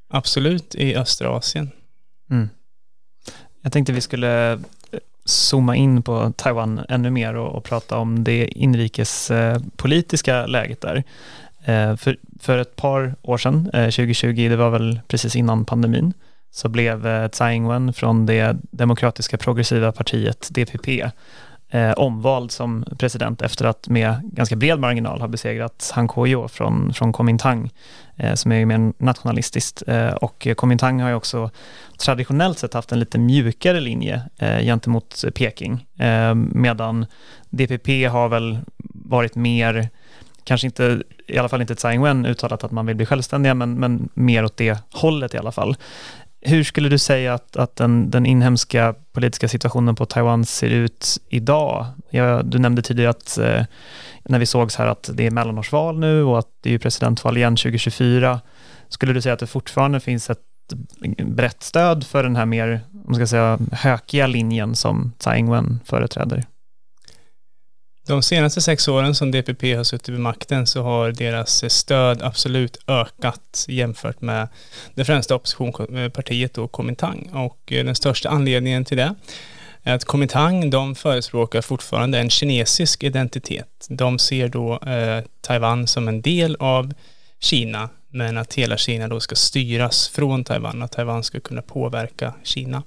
Absolut, 0.10 0.76
i 0.76 0.96
östra 0.96 1.30
Asien. 1.30 1.72
Mm. 2.30 2.50
Jag 3.62 3.72
tänkte 3.72 3.94
vi 3.94 4.02
skulle 4.02 4.52
eh, 4.52 4.60
zooma 5.26 5.76
in 5.76 6.04
på 6.04 6.34
Taiwan 6.36 6.86
ännu 6.90 7.10
mer 7.10 7.36
och, 7.36 7.56
och 7.56 7.64
prata 7.64 7.98
om 7.98 8.24
det 8.24 8.48
inrikespolitiska 8.48 10.46
läget 10.46 10.82
där. 10.82 11.04
Eh, 11.66 11.96
för, 11.96 12.18
för 12.40 12.58
ett 12.58 12.76
par 12.76 13.16
år 13.22 13.38
sedan, 13.38 13.70
eh, 13.74 13.84
2020, 13.84 14.50
det 14.50 14.56
var 14.56 14.70
väl 14.70 15.00
precis 15.08 15.36
innan 15.36 15.66
pandemin, 15.66 16.14
så 16.52 16.70
blev 16.70 17.08
eh, 17.08 17.28
Tsai 17.28 17.56
Ing-wen 17.56 17.94
från 17.94 18.26
det 18.26 18.58
demokratiska 18.72 19.38
progressiva 19.38 19.92
partiet 19.92 20.50
DPP 20.52 21.12
eh, 21.70 21.92
omvald 21.92 22.52
som 22.52 22.86
president 23.00 23.42
efter 23.42 23.66
att 23.66 23.90
med 23.90 24.22
ganska 24.24 24.56
bred 24.56 24.80
marginal 24.80 25.22
ha 25.22 25.28
besegrat 25.28 25.92
Han 25.96 26.08
Kuo 26.08 26.48
från, 26.48 26.94
från 26.94 27.14
Kuomintang, 27.14 27.72
eh, 28.16 28.34
som 28.34 28.52
är 28.52 28.66
mer 28.66 28.94
nationalistiskt. 28.98 29.84
Eh, 29.88 30.14
och 30.14 30.48
Kuomintang 30.58 31.02
har 31.02 31.10
ju 31.10 31.16
också 31.16 31.50
traditionellt 31.98 32.60
sett 32.60 32.74
haft 32.74 32.92
en 32.92 33.00
lite 33.00 33.18
mjukare 33.18 33.80
linje 33.80 34.22
eh, 34.38 34.60
gentemot 34.60 35.24
Peking, 35.36 35.86
medan 36.36 37.06
DPP 37.50 38.06
har 38.06 38.30
väl 38.30 38.60
varit 38.94 39.36
mer 39.36 39.90
kanske 40.46 40.68
inte, 40.68 41.04
i 41.28 41.38
alla 41.38 41.50
fall 41.50 41.62
inte 41.62 41.76
Tsai 41.76 41.96
Ing-wen 41.96 42.26
uttalat 42.26 42.64
att 42.64 42.72
man 42.72 42.86
vill 42.86 42.96
bli 42.96 43.06
självständiga, 43.06 43.54
men, 43.54 43.74
men 43.74 44.10
mer 44.14 44.46
åt 44.46 44.58
det 44.58 44.78
hållet 44.94 45.34
i 45.34 45.38
alla 45.38 45.52
fall. 45.52 45.76
Hur 46.42 46.64
skulle 46.64 46.90
du 46.90 46.98
säga 46.98 47.34
att, 47.34 47.58
att 47.58 47.76
den, 47.76 48.12
den 48.12 48.26
inhemska 48.26 48.96
politiska 49.14 49.48
situationen 49.48 49.96
på 49.96 50.06
Taiwan 50.06 50.46
ser 50.46 50.70
ut 50.70 51.18
idag? 51.30 51.86
Jag, 52.10 52.46
du 52.46 52.60
nämnde 52.60 52.82
tidigare 52.82 53.10
att 53.10 53.38
eh, 53.38 53.64
när 54.26 54.40
vi 54.40 54.46
sågs 54.46 54.76
här 54.76 54.88
att 54.88 55.10
det 55.14 55.28
är 55.28 55.32
mellanårsval 55.32 56.00
nu 56.00 56.24
och 56.24 56.40
att 56.40 56.48
det 56.64 56.74
är 56.74 56.78
presidentval 56.78 57.38
igen 57.38 57.56
2024. 57.56 58.40
Skulle 58.90 59.14
du 59.14 59.22
säga 59.22 59.34
att 59.34 59.40
det 59.40 59.48
fortfarande 59.48 60.00
finns 60.00 60.30
ett 60.30 60.40
brett 61.18 61.64
stöd 61.64 62.04
för 62.04 62.24
den 62.24 62.36
här 62.36 62.46
mer, 62.46 62.82
om 62.94 63.04
man 63.06 63.16
ska 63.16 63.28
säga, 63.28 63.60
hökiga 63.72 64.28
linjen 64.28 64.76
som 64.76 65.12
Tsai 65.18 65.40
Ing-wen 65.40 65.80
företräder? 65.86 66.46
De 68.08 68.22
senaste 68.22 68.62
sex 68.62 68.88
åren 68.88 69.16
som 69.16 69.32
DPP 69.32 69.76
har 69.76 69.84
suttit 69.84 70.10
vid 70.10 70.20
makten 70.20 70.68
så 70.68 70.84
har 70.84 71.12
deras 71.12 71.74
stöd 71.74 72.22
absolut 72.22 72.78
ökat 72.88 73.66
jämfört 73.68 74.22
med 74.22 74.48
det 74.96 75.06
främsta 75.06 75.36
oppositionspartiet 75.36 76.54
då, 76.54 76.68
Komintang. 76.68 77.30
Och 77.34 77.72
eh, 77.72 77.86
den 77.86 77.96
största 77.96 78.30
anledningen 78.30 78.86
till 78.86 78.98
det 78.98 79.16
är 79.84 79.96
att 79.96 80.06
Komintang, 80.06 80.70
de 80.70 80.96
förespråkar 80.96 81.62
fortfarande 81.62 82.20
en 82.20 82.30
kinesisk 82.30 83.04
identitet. 83.04 83.88
De 83.90 84.20
ser 84.20 84.48
då 84.48 84.80
eh, 84.80 85.24
Taiwan 85.42 85.88
som 85.88 86.08
en 86.08 86.22
del 86.22 86.56
av 86.60 86.94
Kina, 87.40 87.90
men 88.10 88.38
att 88.38 88.54
hela 88.54 88.78
Kina 88.78 89.08
då 89.08 89.20
ska 89.20 89.36
styras 89.36 90.10
från 90.10 90.44
Taiwan, 90.44 90.82
att 90.82 90.92
Taiwan 90.92 91.24
ska 91.24 91.40
kunna 91.40 91.62
påverka 91.62 92.34
Kina. 92.44 92.84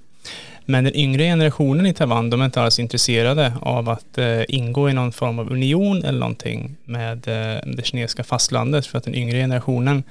Men 0.69 0.83
den 0.83 0.95
yngre 0.95 1.23
generationen 1.23 1.85
i 1.85 1.93
Taiwan, 1.93 2.29
de 2.29 2.41
är 2.41 2.45
inte 2.45 2.61
alls 2.61 2.79
intresserade 2.79 3.53
av 3.61 3.89
att 3.89 4.17
eh, 4.17 4.41
ingå 4.47 4.89
i 4.89 4.93
någon 4.93 5.11
form 5.11 5.39
av 5.39 5.51
union 5.51 6.03
eller 6.03 6.19
någonting 6.19 6.75
med 6.85 7.27
eh, 7.27 7.61
det 7.65 7.85
kinesiska 7.85 8.23
fastlandet 8.23 8.85
för 8.85 8.97
att 8.97 9.03
den 9.03 9.15
yngre 9.15 9.37
generationen, 9.37 10.03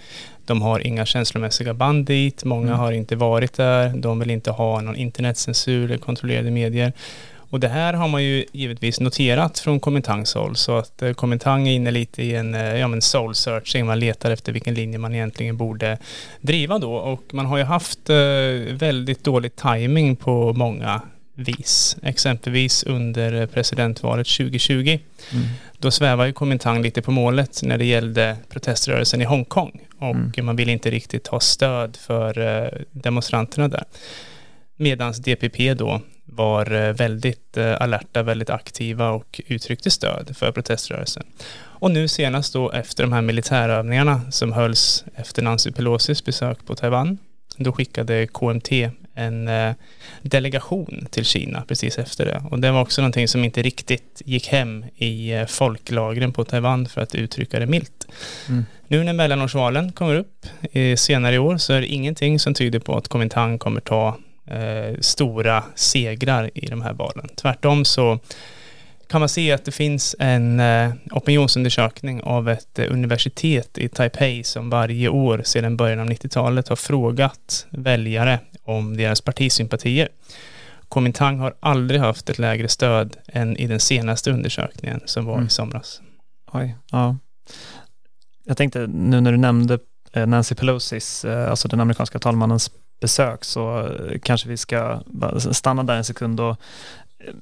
de 0.44 0.62
har 0.62 0.86
inga 0.86 1.06
känslomässiga 1.06 1.74
band 1.74 2.06
dit, 2.06 2.44
många 2.44 2.66
mm. 2.66 2.78
har 2.78 2.92
inte 2.92 3.16
varit 3.16 3.52
där, 3.52 3.88
de 3.88 4.18
vill 4.18 4.30
inte 4.30 4.50
ha 4.50 4.80
någon 4.80 4.96
internetcensur 4.96 5.84
eller 5.84 5.98
kontrollerade 5.98 6.50
medier. 6.50 6.92
Och 7.50 7.60
det 7.60 7.68
här 7.68 7.92
har 7.92 8.08
man 8.08 8.24
ju 8.24 8.44
givetvis 8.52 9.00
noterat 9.00 9.58
från 9.58 9.80
Komintangs 9.80 10.34
håll 10.34 10.56
så 10.56 10.76
att 10.76 11.02
eh, 11.02 11.12
Komintang 11.12 11.68
är 11.68 11.72
inne 11.72 11.90
lite 11.90 12.22
i 12.22 12.34
en 12.34 12.54
eh, 12.54 12.76
ja, 12.76 12.88
men 12.88 13.02
soul 13.02 13.34
searching, 13.34 13.86
man 13.86 14.00
letar 14.00 14.30
efter 14.30 14.52
vilken 14.52 14.74
linje 14.74 14.98
man 14.98 15.14
egentligen 15.14 15.56
borde 15.56 15.98
driva 16.40 16.78
då 16.78 16.94
och 16.94 17.22
man 17.30 17.46
har 17.46 17.58
ju 17.58 17.64
haft 17.64 18.10
eh, 18.10 18.16
väldigt 18.72 19.24
dålig 19.24 19.56
timing 19.56 20.16
på 20.16 20.52
många 20.52 21.02
vis. 21.34 21.96
Exempelvis 22.02 22.82
under 22.82 23.46
presidentvalet 23.46 24.26
2020. 24.26 24.98
Mm. 25.32 25.46
Då 25.78 25.90
svävar 25.90 26.26
ju 26.26 26.32
Komintang 26.32 26.82
lite 26.82 27.02
på 27.02 27.10
målet 27.10 27.60
när 27.62 27.78
det 27.78 27.84
gällde 27.84 28.36
proteströrelsen 28.48 29.22
i 29.22 29.24
Hongkong 29.24 29.80
och 29.98 30.10
mm. 30.10 30.46
man 30.46 30.56
vill 30.56 30.68
inte 30.68 30.90
riktigt 30.90 31.26
ha 31.26 31.40
stöd 31.40 31.96
för 31.96 32.84
demonstranterna 32.90 33.68
där. 33.68 33.84
Medan 34.76 35.12
DPP 35.12 35.74
då 35.74 36.00
var 36.38 36.72
eh, 36.72 36.92
väldigt 36.92 37.56
eh, 37.56 37.80
alerta, 37.80 38.22
väldigt 38.22 38.50
aktiva 38.50 39.10
och 39.10 39.40
uttryckte 39.46 39.90
stöd 39.90 40.36
för 40.36 40.52
proteströrelsen. 40.52 41.22
Och 41.80 41.90
nu 41.90 42.08
senast 42.08 42.52
då 42.52 42.72
efter 42.72 43.02
de 43.02 43.12
här 43.12 43.22
militärövningarna 43.22 44.20
som 44.30 44.52
hölls 44.52 45.04
efter 45.14 45.42
Nancy 45.42 45.70
Pelosis 45.70 46.24
besök 46.24 46.66
på 46.66 46.74
Taiwan, 46.74 47.18
då 47.56 47.72
skickade 47.72 48.26
KMT 48.26 48.72
en 49.14 49.48
eh, 49.48 49.74
delegation 50.22 51.06
till 51.10 51.24
Kina 51.24 51.62
precis 51.68 51.98
efter 51.98 52.26
det. 52.26 52.42
Och 52.50 52.58
det 52.58 52.70
var 52.70 52.80
också 52.80 53.02
någonting 53.02 53.28
som 53.28 53.44
inte 53.44 53.62
riktigt 53.62 54.22
gick 54.24 54.48
hem 54.48 54.84
i 54.96 55.44
folklagren 55.48 56.32
på 56.32 56.44
Taiwan 56.44 56.86
för 56.86 57.00
att 57.00 57.14
uttrycka 57.14 57.58
det 57.58 57.66
milt. 57.66 58.06
Mm. 58.48 58.64
Nu 58.88 59.04
när 59.04 59.12
mellanårsvalen 59.12 59.92
kommer 59.92 60.14
upp 60.14 60.46
senare 60.96 61.34
i 61.34 61.38
år 61.38 61.56
så 61.58 61.72
är 61.72 61.80
det 61.80 61.86
ingenting 61.86 62.38
som 62.38 62.54
tyder 62.54 62.78
på 62.78 62.96
att 62.96 63.08
Kuomintang 63.08 63.58
kommer 63.58 63.80
ta 63.80 64.16
eh, 64.50 64.96
stora 65.00 65.64
segrar 65.74 66.50
i 66.54 66.66
de 66.66 66.82
här 66.82 66.92
valen. 66.92 67.28
Tvärtom 67.36 67.84
så 67.84 68.18
kan 69.08 69.20
man 69.20 69.28
se 69.28 69.52
att 69.52 69.64
det 69.64 69.72
finns 69.72 70.16
en 70.18 70.60
eh, 70.60 70.92
opinionsundersökning 71.10 72.22
av 72.22 72.48
ett 72.48 72.78
eh, 72.78 72.92
universitet 72.92 73.78
i 73.78 73.88
Taipei 73.88 74.44
som 74.44 74.70
varje 74.70 75.08
år 75.08 75.42
sedan 75.44 75.76
början 75.76 76.00
av 76.00 76.06
90-talet 76.06 76.68
har 76.68 76.76
frågat 76.76 77.66
väljare 77.70 78.40
om 78.64 78.96
deras 78.96 79.20
partisympatier. 79.20 80.08
Kuomintang 80.90 81.38
har 81.38 81.54
aldrig 81.60 82.00
haft 82.00 82.30
ett 82.30 82.38
lägre 82.38 82.68
stöd 82.68 83.16
än 83.26 83.56
i 83.56 83.66
den 83.66 83.80
senaste 83.80 84.30
undersökningen 84.30 85.00
som 85.04 85.24
var 85.24 85.34
mm. 85.34 85.46
i 85.46 85.50
somras. 85.50 86.00
Oj, 86.52 86.76
ja. 86.90 87.16
Jag 88.44 88.56
tänkte 88.56 88.86
nu 88.86 89.20
när 89.20 89.32
du 89.32 89.38
nämnde 89.38 89.78
eh, 90.12 90.26
Nancy 90.26 90.54
Pelosis, 90.54 91.24
eh, 91.24 91.50
alltså 91.50 91.68
den 91.68 91.80
amerikanska 91.80 92.18
talmannens 92.18 92.70
besök 93.00 93.44
så 93.44 93.78
eh, 93.78 94.18
kanske 94.22 94.48
vi 94.48 94.56
ska 94.56 95.00
stanna 95.52 95.82
där 95.82 95.96
en 95.96 96.04
sekund 96.04 96.40
och 96.40 96.56
eh, 97.18 97.34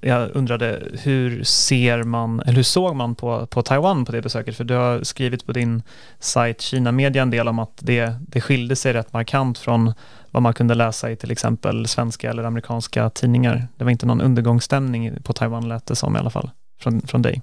jag 0.00 0.36
undrade 0.36 0.82
hur 1.02 1.44
ser 1.44 2.02
man, 2.02 2.40
eller 2.40 2.56
hur 2.56 2.62
såg 2.62 2.96
man 2.96 3.14
på, 3.14 3.46
på 3.46 3.62
Taiwan 3.62 4.04
på 4.04 4.12
det 4.12 4.22
besöket? 4.22 4.56
För 4.56 4.64
du 4.64 4.74
har 4.74 5.02
skrivit 5.02 5.46
på 5.46 5.52
din 5.52 5.82
sajt 6.18 6.60
Kina 6.60 6.92
Media 6.92 7.22
en 7.22 7.30
del 7.30 7.48
om 7.48 7.58
att 7.58 7.72
det, 7.76 8.14
det 8.20 8.40
skilde 8.40 8.76
sig 8.76 8.92
rätt 8.92 9.12
markant 9.12 9.58
från 9.58 9.92
vad 10.30 10.42
man 10.42 10.54
kunde 10.54 10.74
läsa 10.74 11.10
i 11.10 11.16
till 11.16 11.30
exempel 11.30 11.86
svenska 11.86 12.30
eller 12.30 12.44
amerikanska 12.44 13.10
tidningar. 13.10 13.68
Det 13.76 13.84
var 13.84 13.90
inte 13.90 14.06
någon 14.06 14.20
undergångsstämning 14.20 15.22
på 15.22 15.32
Taiwan 15.32 15.68
lät 15.68 15.86
det 15.86 15.96
som 15.96 16.16
i 16.16 16.18
alla 16.18 16.30
fall, 16.30 16.50
från, 16.80 17.00
från 17.00 17.22
dig. 17.22 17.42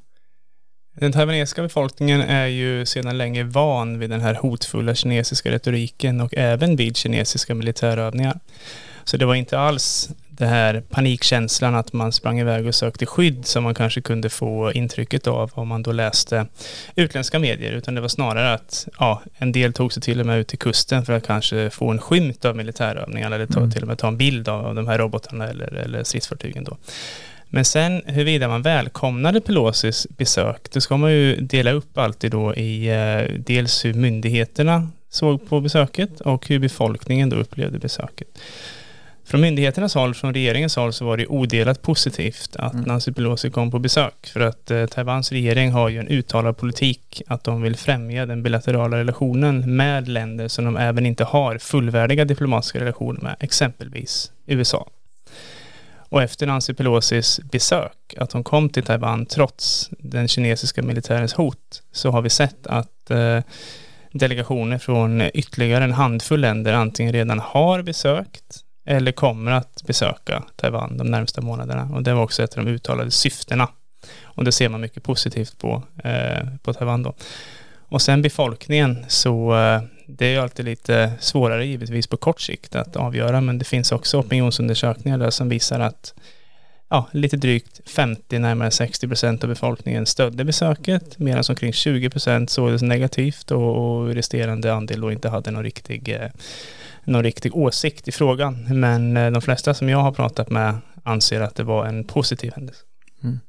Den 0.95 1.11
taiwanesiska 1.11 1.61
befolkningen 1.61 2.21
är 2.21 2.45
ju 2.45 2.85
sedan 2.85 3.17
länge 3.17 3.43
van 3.43 3.99
vid 3.99 4.09
den 4.09 4.21
här 4.21 4.33
hotfulla 4.33 4.95
kinesiska 4.95 5.51
retoriken 5.51 6.21
och 6.21 6.33
även 6.37 6.75
vid 6.75 6.97
kinesiska 6.97 7.55
militärövningar. 7.55 8.39
Så 9.03 9.17
det 9.17 9.25
var 9.25 9.35
inte 9.35 9.59
alls 9.59 10.09
det 10.37 10.45
här 10.45 10.83
panikkänslan 10.89 11.75
att 11.75 11.93
man 11.93 12.11
sprang 12.11 12.39
iväg 12.39 12.67
och 12.67 12.75
sökte 12.75 13.05
skydd 13.05 13.45
som 13.45 13.63
man 13.63 13.73
kanske 13.73 14.01
kunde 14.01 14.29
få 14.29 14.71
intrycket 14.71 15.27
av 15.27 15.51
om 15.53 15.67
man 15.67 15.83
då 15.83 15.91
läste 15.91 16.47
utländska 16.95 17.39
medier, 17.39 17.71
utan 17.71 17.95
det 17.95 18.01
var 18.01 18.07
snarare 18.07 18.53
att 18.53 18.87
ja, 18.99 19.21
en 19.37 19.51
del 19.51 19.73
tog 19.73 19.93
sig 19.93 20.03
till 20.03 20.19
och 20.19 20.25
med 20.25 20.39
ut 20.39 20.47
till 20.47 20.59
kusten 20.59 21.05
för 21.05 21.13
att 21.13 21.27
kanske 21.27 21.69
få 21.69 21.91
en 21.91 21.99
skymt 21.99 22.45
av 22.45 22.55
militärövningar 22.55 23.31
eller 23.31 23.47
ta, 23.47 23.59
mm. 23.59 23.71
till 23.71 23.81
och 23.81 23.87
med 23.87 23.97
ta 23.97 24.07
en 24.07 24.17
bild 24.17 24.49
av, 24.49 24.65
av 24.65 24.75
de 24.75 24.87
här 24.87 24.97
robotarna 24.97 25.47
eller, 25.47 25.73
eller 25.73 26.03
stridsfartygen 26.03 26.63
då. 26.63 26.77
Men 27.49 27.65
sen 27.65 28.01
huruvida 28.05 28.47
man 28.47 28.61
välkomnade 28.61 29.41
Pelosis 29.41 30.07
besök, 30.09 30.71
då 30.71 30.81
ska 30.81 30.97
man 30.97 31.11
ju 31.11 31.35
dela 31.35 31.71
upp 31.71 31.97
alltid 31.97 32.31
då 32.31 32.55
i 32.55 32.87
eh, 32.87 33.35
dels 33.39 33.85
hur 33.85 33.93
myndigheterna 33.93 34.89
såg 35.09 35.49
på 35.49 35.61
besöket 35.61 36.21
och 36.21 36.47
hur 36.47 36.59
befolkningen 36.59 37.29
då 37.29 37.35
upplevde 37.35 37.79
besöket. 37.79 38.27
Från 39.27 39.41
myndigheternas 39.41 39.95
håll, 39.95 40.13
från 40.13 40.33
regeringens 40.33 40.75
håll, 40.75 40.93
så 40.93 41.05
var 41.05 41.17
det 41.17 41.27
odelat 41.27 41.81
positivt 41.81 42.55
att 42.55 42.73
mm. 42.73 42.85
Nancy 42.85 43.11
Pelosi 43.11 43.49
kom 43.49 43.71
på 43.71 43.79
besök. 43.79 44.27
För 44.33 44.39
att 44.39 44.71
eh, 44.71 44.85
Taiwans 44.85 45.31
regering 45.31 45.71
har 45.71 45.89
ju 45.89 45.99
en 45.99 46.07
uttalad 46.07 46.57
politik 46.57 47.21
att 47.27 47.43
de 47.43 47.61
vill 47.61 47.75
främja 47.75 48.25
den 48.25 48.43
bilaterala 48.43 48.97
relationen 48.97 49.75
med 49.75 50.07
länder 50.07 50.47
som 50.47 50.65
de 50.65 50.77
även 50.77 51.05
inte 51.05 51.23
har 51.23 51.57
fullvärdiga 51.57 52.25
diplomatiska 52.25 52.79
relationer 52.79 53.21
med, 53.21 53.35
exempelvis 53.39 54.31
USA. 54.45 54.89
Och 56.09 56.23
efter 56.23 56.47
Nancy 56.47 56.73
Pelosis 56.73 57.39
besök, 57.51 58.15
att 58.17 58.31
hon 58.31 58.43
kom 58.43 58.69
till 58.69 58.83
Taiwan 58.83 59.25
trots 59.25 59.89
den 59.99 60.27
kinesiska 60.27 60.81
militärens 60.81 61.33
hot, 61.33 61.83
så 61.91 62.11
har 62.11 62.21
vi 62.21 62.29
sett 62.29 62.67
att 62.67 63.11
eh, 63.11 63.39
delegationer 64.11 64.77
från 64.77 65.21
ytterligare 65.21 65.83
en 65.83 65.93
handfull 65.93 66.41
länder 66.41 66.73
antingen 66.73 67.13
redan 67.13 67.39
har 67.39 67.81
besökt 67.81 68.63
eller 68.85 69.11
kommer 69.11 69.51
att 69.51 69.83
besöka 69.87 70.43
Taiwan 70.55 70.97
de 70.97 71.07
närmsta 71.07 71.41
månaderna. 71.41 71.89
Och 71.93 72.03
det 72.03 72.13
var 72.13 72.23
också 72.23 72.43
ett 72.43 72.57
av 72.57 72.65
de 72.65 72.71
uttalade 72.71 73.11
syftena. 73.11 73.67
Och 74.23 74.43
det 74.43 74.51
ser 74.51 74.69
man 74.69 74.81
mycket 74.81 75.03
positivt 75.03 75.57
på, 75.57 75.83
eh, 76.03 76.47
på 76.63 76.73
Taiwan 76.73 77.03
då. 77.03 77.13
Och 77.87 78.01
sen 78.01 78.21
befolkningen 78.21 79.05
så 79.07 79.55
eh, 79.55 79.81
det 80.07 80.25
är 80.25 80.31
ju 80.31 80.37
alltid 80.37 80.65
lite 80.65 81.11
svårare 81.19 81.65
givetvis 81.65 82.07
på 82.07 82.17
kort 82.17 82.41
sikt 82.41 82.75
att 82.75 82.95
avgöra, 82.95 83.41
men 83.41 83.57
det 83.57 83.65
finns 83.65 83.91
också 83.91 84.19
opinionsundersökningar 84.19 85.17
där 85.17 85.29
som 85.29 85.49
visar 85.49 85.79
att 85.79 86.13
ja, 86.89 87.07
lite 87.11 87.37
drygt 87.37 87.89
50, 87.89 88.39
närmare 88.39 88.71
60 88.71 89.07
procent 89.07 89.43
av 89.43 89.49
befolkningen 89.49 90.05
stödde 90.05 90.45
besöket, 90.45 91.19
medan 91.19 91.43
omkring 91.49 91.73
20 91.73 92.09
procent 92.09 92.49
såg 92.49 92.71
det 92.71 92.79
som 92.79 92.87
negativt 92.87 93.51
och, 93.51 93.97
och 93.97 94.07
resterande 94.07 94.73
andel 94.73 95.01
då 95.01 95.11
inte 95.11 95.29
hade 95.29 95.51
någon 95.51 95.63
riktig, 95.63 96.09
eh, 96.09 96.29
någon 97.03 97.23
riktig 97.23 97.55
åsikt 97.55 98.07
i 98.07 98.11
frågan. 98.11 98.79
Men 98.79 99.17
eh, 99.17 99.31
de 99.31 99.41
flesta 99.41 99.73
som 99.73 99.89
jag 99.89 99.97
har 99.97 100.11
pratat 100.11 100.49
med 100.49 100.77
anser 101.03 101.41
att 101.41 101.55
det 101.55 101.63
var 101.63 101.85
en 101.85 102.03
positiv 102.03 102.51
händelse. 102.55 102.81
Mm. 103.23 103.39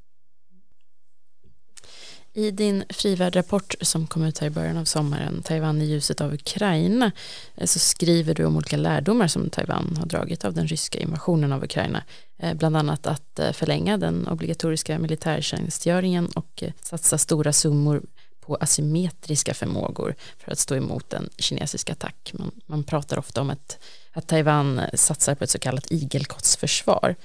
I 2.37 2.51
din 2.51 2.85
frivärdrapport 2.89 3.75
som 3.81 4.07
kom 4.07 4.25
ut 4.25 4.39
här 4.39 4.47
i 4.47 4.51
början 4.51 4.77
av 4.77 4.85
sommaren, 4.85 5.43
Taiwan 5.43 5.83
i 5.83 5.85
ljuset 5.85 6.21
av 6.21 6.35
Ukraina, 6.35 7.13
eh, 7.55 7.67
så 7.67 7.79
skriver 7.79 8.35
du 8.35 8.45
om 8.45 8.57
olika 8.57 8.77
lärdomar 8.77 9.29
som 9.29 9.51
Taiwan 9.51 9.97
har 9.99 10.07
dragit 10.07 10.45
av 10.45 10.55
den 10.55 10.67
ryska 10.67 10.99
invasionen 10.99 11.53
av 11.53 11.65
Ukraina. 11.65 12.03
Eh, 12.39 12.55
bland 12.55 12.77
annat 12.77 13.07
att 13.07 13.39
eh, 13.39 13.53
förlänga 13.53 13.97
den 13.97 14.29
obligatoriska 14.29 14.99
militärtjänstgöringen 14.99 16.27
och 16.27 16.65
satsa 16.83 17.19
stora 17.19 17.53
summor 17.53 18.03
på 18.41 18.57
asymmetriska 18.61 19.55
förmågor 19.55 20.15
för 20.39 20.53
att 20.53 20.59
stå 20.59 20.75
emot 20.75 21.13
en 21.13 21.29
kinesisk 21.39 21.91
attack. 21.91 22.33
Man, 22.35 22.51
man 22.67 22.85
pratar 22.85 23.19
ofta 23.19 23.41
om 23.41 23.51
ett, 23.51 23.79
att 24.13 24.27
Taiwan 24.27 24.81
satsar 24.95 25.35
på 25.35 25.45
ett 25.45 25.51
så 25.51 25.59
kallat 25.59 25.93
igelkottsförsvar. 25.93 27.17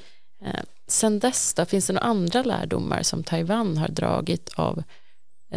Sen 0.88 1.20
dess 1.20 1.54
då, 1.54 1.66
finns 1.66 1.88
det 1.88 1.94
några 1.94 2.06
andra 2.06 2.44
lärdomar 2.44 3.04
som 3.04 3.24
Taiwan 3.24 3.78
har 3.78 3.88
dragit 3.88 4.50
av 4.56 4.84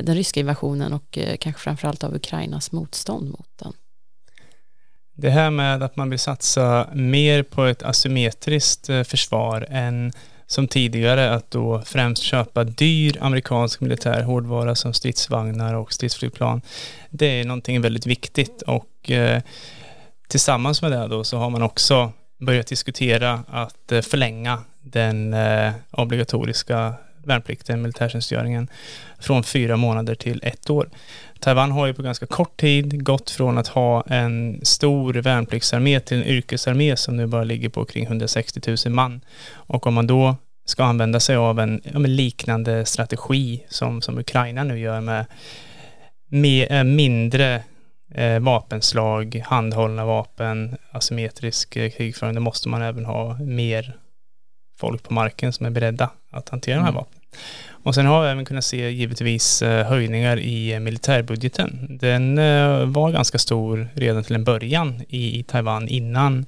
den 0.02 0.14
ryska 0.14 0.40
invasionen 0.40 0.92
och 0.92 1.18
eh, 1.18 1.36
kanske 1.36 1.60
framförallt 1.62 2.04
av 2.04 2.14
Ukrainas 2.14 2.72
motstånd 2.72 3.30
mot 3.30 3.48
den. 3.56 3.72
Det 5.16 5.30
här 5.30 5.50
med 5.50 5.82
att 5.82 5.96
man 5.96 6.10
vill 6.10 6.18
satsa 6.18 6.88
mer 6.92 7.42
på 7.42 7.64
ett 7.64 7.82
asymmetriskt 7.82 8.88
eh, 8.88 9.02
försvar 9.02 9.66
än 9.70 10.12
som 10.46 10.68
tidigare 10.68 11.34
att 11.34 11.50
då 11.50 11.82
främst 11.86 12.22
köpa 12.22 12.64
dyr 12.64 13.18
amerikansk 13.20 13.80
militär 13.80 14.22
hårdvara 14.22 14.74
som 14.74 14.92
stridsvagnar 14.92 15.74
och 15.74 15.92
stridsflygplan. 15.92 16.60
Det 17.10 17.26
är 17.40 17.44
någonting 17.44 17.80
väldigt 17.80 18.06
viktigt 18.06 18.62
och 18.62 19.10
eh, 19.10 19.42
tillsammans 20.28 20.82
med 20.82 20.92
det 20.92 21.08
då 21.08 21.24
så 21.24 21.36
har 21.36 21.50
man 21.50 21.62
också 21.62 22.12
börjat 22.40 22.66
diskutera 22.66 23.44
att 23.48 23.92
eh, 23.92 24.00
förlänga 24.00 24.58
den 24.82 25.34
eh, 25.34 25.72
obligatoriska 25.90 26.94
värnplikten, 27.26 27.83
militärtjänstgöringen, 27.83 28.69
från 29.19 29.45
fyra 29.45 29.76
månader 29.76 30.14
till 30.14 30.40
ett 30.43 30.71
år. 30.71 30.88
Taiwan 31.40 31.71
har 31.71 31.87
ju 31.87 31.95
på 31.95 32.02
ganska 32.02 32.26
kort 32.26 32.57
tid 32.57 33.04
gått 33.04 33.31
från 33.31 33.59
att 33.59 33.69
ha 33.69 34.02
en 34.02 34.61
stor 34.62 35.14
värnpliktsarmé 35.14 36.00
till 36.00 36.16
en 36.16 36.25
yrkesarmé 36.25 36.97
som 36.97 37.16
nu 37.16 37.26
bara 37.26 37.45
ligger 37.45 37.69
på 37.69 37.85
kring 37.85 38.04
160 38.04 38.76
000 38.87 38.95
man. 38.95 39.21
Och 39.52 39.87
om 39.87 39.95
man 39.95 40.07
då 40.07 40.37
ska 40.64 40.85
använda 40.85 41.21
sig 41.21 41.37
av 41.37 41.61
en 41.61 41.81
en 41.85 42.16
liknande 42.16 42.85
strategi 42.85 43.64
som, 43.69 44.02
som 44.02 44.19
Ukraina 44.19 44.64
nu 44.64 44.78
gör 44.78 45.00
med, 45.00 45.26
med 46.28 46.66
eh, 46.71 46.85
mindre 46.85 47.62
eh, 48.14 48.38
vapenslag, 48.38 49.43
handhållna 49.45 50.04
vapen, 50.04 50.76
asymmetrisk 50.90 51.76
eh, 51.76 51.90
krigföring, 51.90 52.35
då 52.35 52.40
måste 52.40 52.69
man 52.69 52.83
även 52.83 53.04
ha 53.04 53.38
mer 53.38 53.97
folk 54.84 55.02
på 55.02 55.14
marken 55.14 55.52
som 55.52 55.66
är 55.66 55.70
beredda 55.70 56.10
att 56.30 56.48
hantera 56.48 56.74
mm. 56.74 56.84
de 56.84 56.86
här 56.86 56.92
mm. 56.92 57.04
vapnen. 57.04 57.20
Och 57.84 57.94
sen 57.94 58.06
har 58.06 58.22
vi 58.22 58.28
även 58.28 58.44
kunnat 58.44 58.64
se 58.64 58.90
givetvis 58.90 59.62
eh, 59.62 59.86
höjningar 59.86 60.38
i 60.38 60.80
militärbudgeten. 60.80 61.98
Den 62.00 62.38
eh, 62.38 62.84
var 62.86 63.10
ganska 63.10 63.38
stor 63.38 63.88
redan 63.94 64.24
till 64.24 64.34
en 64.34 64.44
början 64.44 65.02
i 65.08 65.42
Taiwan 65.42 65.88
innan 65.88 66.46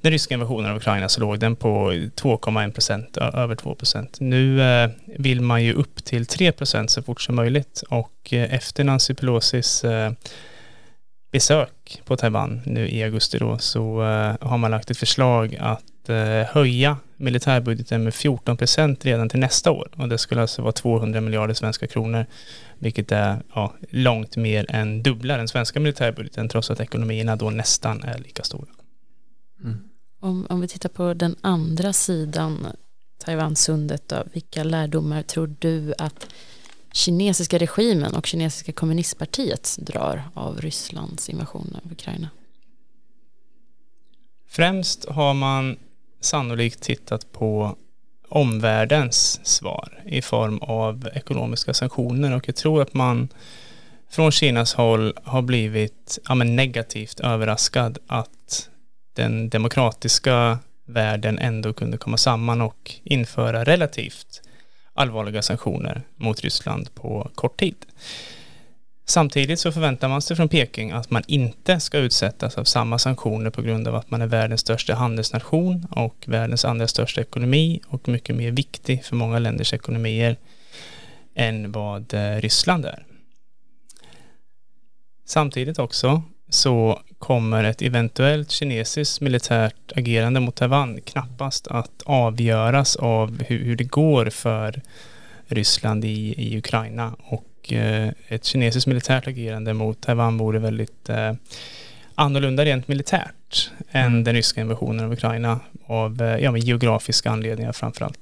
den 0.00 0.12
ryska 0.12 0.34
invasionen 0.34 0.70
av 0.70 0.76
Ukraina 0.76 1.08
så 1.08 1.20
låg 1.20 1.38
den 1.38 1.56
på 1.56 1.92
2,1 1.92 2.72
procent, 2.72 3.16
över 3.16 3.54
2 3.54 3.74
procent. 3.74 4.16
Nu 4.20 4.62
eh, 4.62 4.90
vill 5.18 5.40
man 5.40 5.64
ju 5.64 5.72
upp 5.72 6.04
till 6.04 6.26
3 6.26 6.52
procent 6.52 6.90
så 6.90 7.02
fort 7.02 7.20
som 7.20 7.34
möjligt 7.34 7.82
och 7.88 8.32
efter 8.32 8.84
Nancy 8.84 9.14
Pelosis 9.14 9.84
besök 11.32 12.02
på 12.04 12.16
Taiwan 12.16 12.62
nu 12.64 12.88
i 12.88 13.02
augusti 13.02 13.38
då 13.38 13.58
så 13.58 14.00
har 14.40 14.58
man 14.58 14.70
lagt 14.70 14.90
ett 14.90 14.98
förslag 14.98 15.56
att 15.60 15.82
Eh, 16.08 16.46
höja 16.46 16.96
militärbudgeten 17.16 18.04
med 18.04 18.14
14 18.14 18.56
procent 18.56 19.04
redan 19.04 19.28
till 19.28 19.40
nästa 19.40 19.70
år. 19.70 19.90
Och 19.96 20.08
det 20.08 20.18
skulle 20.18 20.40
alltså 20.40 20.62
vara 20.62 20.72
200 20.72 21.20
miljarder 21.20 21.54
svenska 21.54 21.86
kronor, 21.86 22.26
vilket 22.78 23.12
är 23.12 23.42
ja, 23.54 23.74
långt 23.90 24.36
mer 24.36 24.66
än 24.68 25.02
dubbla 25.02 25.36
den 25.36 25.48
svenska 25.48 25.80
militärbudgeten, 25.80 26.48
trots 26.48 26.70
att 26.70 26.80
ekonomierna 26.80 27.36
då 27.36 27.50
nästan 27.50 28.02
är 28.02 28.18
lika 28.18 28.42
stora. 28.42 28.68
Mm. 29.64 29.78
Om, 30.20 30.46
om 30.50 30.60
vi 30.60 30.68
tittar 30.68 30.88
på 30.88 31.14
den 31.14 31.36
andra 31.40 31.92
sidan, 31.92 32.66
Taiwansundet, 33.24 34.08
då, 34.08 34.24
vilka 34.32 34.64
lärdomar 34.64 35.22
tror 35.22 35.54
du 35.58 35.94
att 35.98 36.26
kinesiska 36.92 37.58
regimen 37.58 38.14
och 38.14 38.26
kinesiska 38.26 38.72
kommunistpartiet 38.72 39.76
drar 39.80 40.22
av 40.34 40.60
Rysslands 40.60 41.28
invasion 41.28 41.76
av 41.84 41.92
Ukraina? 41.92 42.28
Främst 44.48 45.08
har 45.08 45.34
man 45.34 45.76
sannolikt 46.20 46.82
tittat 46.82 47.32
på 47.32 47.76
omvärldens 48.28 49.40
svar 49.46 50.02
i 50.06 50.22
form 50.22 50.58
av 50.58 51.08
ekonomiska 51.14 51.74
sanktioner 51.74 52.36
och 52.36 52.48
jag 52.48 52.56
tror 52.56 52.82
att 52.82 52.94
man 52.94 53.28
från 54.10 54.32
Kinas 54.32 54.74
håll 54.74 55.14
har 55.24 55.42
blivit 55.42 56.18
ja, 56.28 56.34
negativt 56.34 57.20
överraskad 57.20 57.98
att 58.06 58.68
den 59.14 59.48
demokratiska 59.48 60.58
världen 60.84 61.38
ändå 61.38 61.72
kunde 61.72 61.98
komma 61.98 62.16
samman 62.16 62.60
och 62.60 62.94
införa 63.04 63.64
relativt 63.64 64.42
allvarliga 64.94 65.42
sanktioner 65.42 66.02
mot 66.16 66.40
Ryssland 66.40 66.94
på 66.94 67.30
kort 67.34 67.60
tid. 67.60 67.76
Samtidigt 69.08 69.60
så 69.60 69.72
förväntar 69.72 70.08
man 70.08 70.22
sig 70.22 70.36
från 70.36 70.48
Peking 70.48 70.90
att 70.90 71.10
man 71.10 71.22
inte 71.26 71.80
ska 71.80 71.98
utsättas 71.98 72.58
av 72.58 72.64
samma 72.64 72.98
sanktioner 72.98 73.50
på 73.50 73.62
grund 73.62 73.88
av 73.88 73.94
att 73.94 74.10
man 74.10 74.22
är 74.22 74.26
världens 74.26 74.60
största 74.60 74.94
handelsnation 74.94 75.86
och 75.90 76.24
världens 76.26 76.64
andra 76.64 76.88
största 76.88 77.20
ekonomi 77.20 77.80
och 77.86 78.08
mycket 78.08 78.36
mer 78.36 78.50
viktig 78.50 79.04
för 79.04 79.16
många 79.16 79.38
länders 79.38 79.74
ekonomier 79.74 80.36
än 81.34 81.72
vad 81.72 82.14
eh, 82.14 82.36
Ryssland 82.40 82.84
är. 82.84 83.04
Samtidigt 85.24 85.78
också 85.78 86.22
så 86.48 87.00
kommer 87.18 87.64
ett 87.64 87.82
eventuellt 87.82 88.50
kinesiskt 88.50 89.20
militärt 89.20 89.92
agerande 89.96 90.40
mot 90.40 90.56
Taiwan 90.56 91.00
knappast 91.00 91.66
att 91.66 92.02
avgöras 92.04 92.96
av 92.96 93.42
hur, 93.42 93.64
hur 93.64 93.76
det 93.76 93.84
går 93.84 94.30
för 94.30 94.82
Ryssland 95.46 96.04
i, 96.04 96.34
i 96.38 96.58
Ukraina 96.58 97.16
och 97.18 97.55
Eh, 97.72 98.12
ett 98.28 98.44
kinesiskt 98.44 98.86
militärt 98.86 99.26
agerande 99.26 99.74
mot 99.74 100.00
Taiwan 100.00 100.38
vore 100.38 100.58
väldigt 100.58 101.08
eh, 101.08 101.32
annorlunda 102.14 102.64
rent 102.64 102.88
militärt 102.88 103.70
än 103.90 104.06
mm. 104.06 104.24
den 104.24 104.34
ryska 104.34 104.60
invasionen 104.60 105.04
av 105.04 105.12
Ukraina 105.12 105.60
av 105.86 106.22
eh, 106.22 106.38
ja, 106.38 106.56
geografiska 106.56 107.30
anledningar 107.30 107.72
framförallt. 107.72 108.18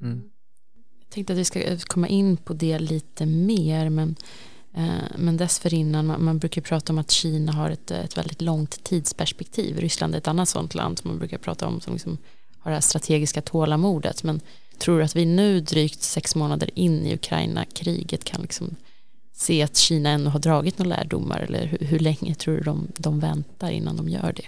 Mm. 0.00 0.22
Jag 0.98 1.10
tänkte 1.10 1.32
att 1.32 1.38
vi 1.38 1.44
ska 1.44 1.60
komma 1.86 2.08
in 2.08 2.36
på 2.36 2.52
det 2.52 2.78
lite 2.78 3.26
mer 3.26 3.88
men, 3.88 4.16
eh, 4.74 5.16
men 5.16 5.36
dessförinnan 5.36 6.06
man, 6.06 6.24
man 6.24 6.38
brukar 6.38 6.62
prata 6.62 6.92
om 6.92 6.98
att 6.98 7.10
Kina 7.10 7.52
har 7.52 7.70
ett, 7.70 7.90
ett 7.90 8.18
väldigt 8.18 8.42
långt 8.42 8.84
tidsperspektiv. 8.84 9.78
Ryssland 9.78 10.14
är 10.14 10.18
ett 10.18 10.28
annat 10.28 10.48
sånt 10.48 10.74
land 10.74 10.98
som 10.98 11.10
man 11.10 11.18
brukar 11.18 11.38
prata 11.38 11.66
om 11.66 11.80
som 11.80 11.92
liksom 11.92 12.18
har 12.58 12.70
det 12.70 12.76
här 12.76 12.80
strategiska 12.80 13.42
tålamodet 13.42 14.22
men 14.22 14.40
Tror 14.78 14.98
du 14.98 15.04
att 15.04 15.16
vi 15.16 15.24
nu 15.24 15.60
drygt 15.60 16.02
sex 16.02 16.34
månader 16.34 16.70
in 16.74 17.06
i 17.06 17.14
Ukraina-kriget 17.14 18.24
kan 18.24 18.42
liksom 18.42 18.76
se 19.32 19.62
att 19.62 19.76
Kina 19.76 20.10
ännu 20.10 20.30
har 20.30 20.40
dragit 20.40 20.78
några 20.78 20.96
lärdomar 20.96 21.40
eller 21.40 21.66
hur, 21.66 21.86
hur 21.86 21.98
länge 21.98 22.34
tror 22.34 22.56
du 22.56 22.60
de, 22.60 22.88
de 22.96 23.20
väntar 23.20 23.70
innan 23.70 23.96
de 23.96 24.08
gör 24.08 24.32
det? 24.36 24.44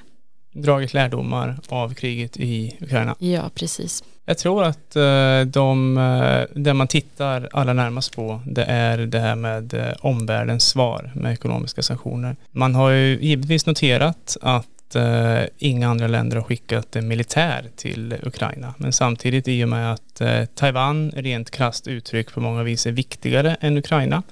Dragit 0.61 0.95
lärdomar 0.95 1.59
av 1.69 1.95
kriget 1.95 2.37
i 2.37 2.77
Ukraina? 2.81 3.17
Ja, 3.19 3.51
precis. 3.55 4.05
Jag 4.25 4.39
tror 4.39 4.65
att 4.65 4.97
eh, 4.97 5.41
de, 5.47 5.99
eh, 5.99 6.63
det 6.63 6.75
man 6.75 6.89
tittar 6.89 7.49
allra 7.53 7.73
närmast 7.73 8.17
på 8.17 8.41
det 8.47 8.65
är 8.65 8.99
det 8.99 9.21
här 9.21 9.35
med 9.37 9.75
eh, 9.75 9.93
omvärldens 10.01 10.65
svar 10.65 11.13
med 11.15 11.33
ekonomiska 11.33 11.83
sanktioner. 11.83 12.37
Man 12.51 12.75
har 12.75 12.91
ju 12.91 13.19
givetvis 13.21 13.67
noterat 13.67 14.37
att 14.41 14.67
eh, 14.97 15.43
inga 15.59 15.89
andra 15.89 16.07
länder 16.07 16.37
har 16.37 16.45
skickat 16.45 16.95
militär 16.95 17.71
till 17.77 18.17
Ukraina. 18.23 18.75
Men 18.79 18.93
samtidigt 18.93 19.49
i 19.49 19.65
och 19.65 19.69
med 19.69 19.93
att 19.93 20.21
eh, 20.21 20.45
Taiwan 20.45 21.11
rent 21.11 21.51
krasst 21.51 21.87
uttryck 21.87 22.33
på 22.33 22.41
många 22.41 22.63
vis 22.63 22.87
är 22.87 22.93
viktigare 22.93 23.57
än 23.61 23.77
Ukraina 23.77 24.23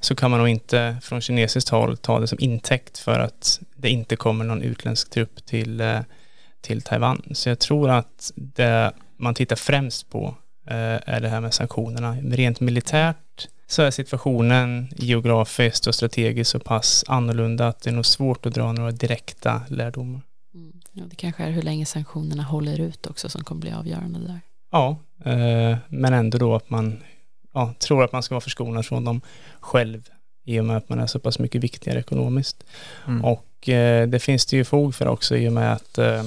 så 0.00 0.14
kan 0.14 0.30
man 0.30 0.40
nog 0.40 0.48
inte 0.48 0.96
från 1.02 1.20
kinesiskt 1.20 1.68
håll 1.68 1.96
ta 1.96 2.20
det 2.20 2.26
som 2.26 2.38
intäkt 2.40 2.98
för 2.98 3.20
att 3.20 3.60
det 3.76 3.88
inte 3.88 4.16
kommer 4.16 4.44
någon 4.44 4.62
utländsk 4.62 5.10
trupp 5.10 5.46
till, 5.46 5.80
eh, 5.80 6.00
till 6.60 6.82
Taiwan. 6.82 7.22
Så 7.30 7.48
jag 7.48 7.58
tror 7.58 7.90
att 7.90 8.32
det 8.34 8.92
man 9.16 9.34
tittar 9.34 9.56
främst 9.56 10.10
på 10.10 10.34
eh, 10.66 10.98
är 11.14 11.20
det 11.20 11.28
här 11.28 11.40
med 11.40 11.54
sanktionerna. 11.54 12.16
Rent 12.22 12.60
militärt 12.60 13.16
så 13.66 13.82
är 13.82 13.90
situationen 13.90 14.88
geografiskt 14.96 15.86
och 15.86 15.94
strategiskt 15.94 16.50
så 16.50 16.58
pass 16.58 17.04
annorlunda 17.08 17.68
att 17.68 17.80
det 17.80 17.90
är 17.90 17.94
nog 17.94 18.06
svårt 18.06 18.46
att 18.46 18.54
dra 18.54 18.72
några 18.72 18.90
direkta 18.90 19.62
lärdomar. 19.68 20.20
Mm. 20.54 20.72
Ja, 20.92 21.04
det 21.10 21.16
kanske 21.16 21.44
är 21.44 21.50
hur 21.50 21.62
länge 21.62 21.86
sanktionerna 21.86 22.42
håller 22.42 22.80
ut 22.80 23.06
också 23.06 23.28
som 23.28 23.44
kommer 23.44 23.60
bli 23.60 23.72
avgörande 23.72 24.18
där. 24.18 24.40
Ja, 24.70 24.96
eh, 25.24 25.78
men 25.88 26.12
ändå 26.12 26.38
då 26.38 26.54
att 26.54 26.70
man 26.70 27.02
ja, 27.54 27.74
tror 27.78 28.04
att 28.04 28.12
man 28.12 28.22
ska 28.22 28.34
vara 28.34 28.40
förskonad 28.40 28.86
från 28.86 29.04
dem 29.04 29.20
själv 29.60 30.08
i 30.44 30.60
och 30.60 30.64
med 30.64 30.76
att 30.76 30.88
man 30.88 31.00
är 31.00 31.06
så 31.06 31.18
pass 31.18 31.38
mycket 31.38 31.64
viktigare 31.64 31.98
ekonomiskt. 31.98 32.64
Mm. 33.06 33.24
Och 33.24 33.68
eh, 33.68 34.08
det 34.08 34.18
finns 34.18 34.46
det 34.46 34.56
ju 34.56 34.64
fog 34.64 34.94
för 34.94 35.06
också 35.06 35.36
i 35.36 35.48
och 35.48 35.52
med 35.52 35.72
att 35.72 35.98
eh, 35.98 36.24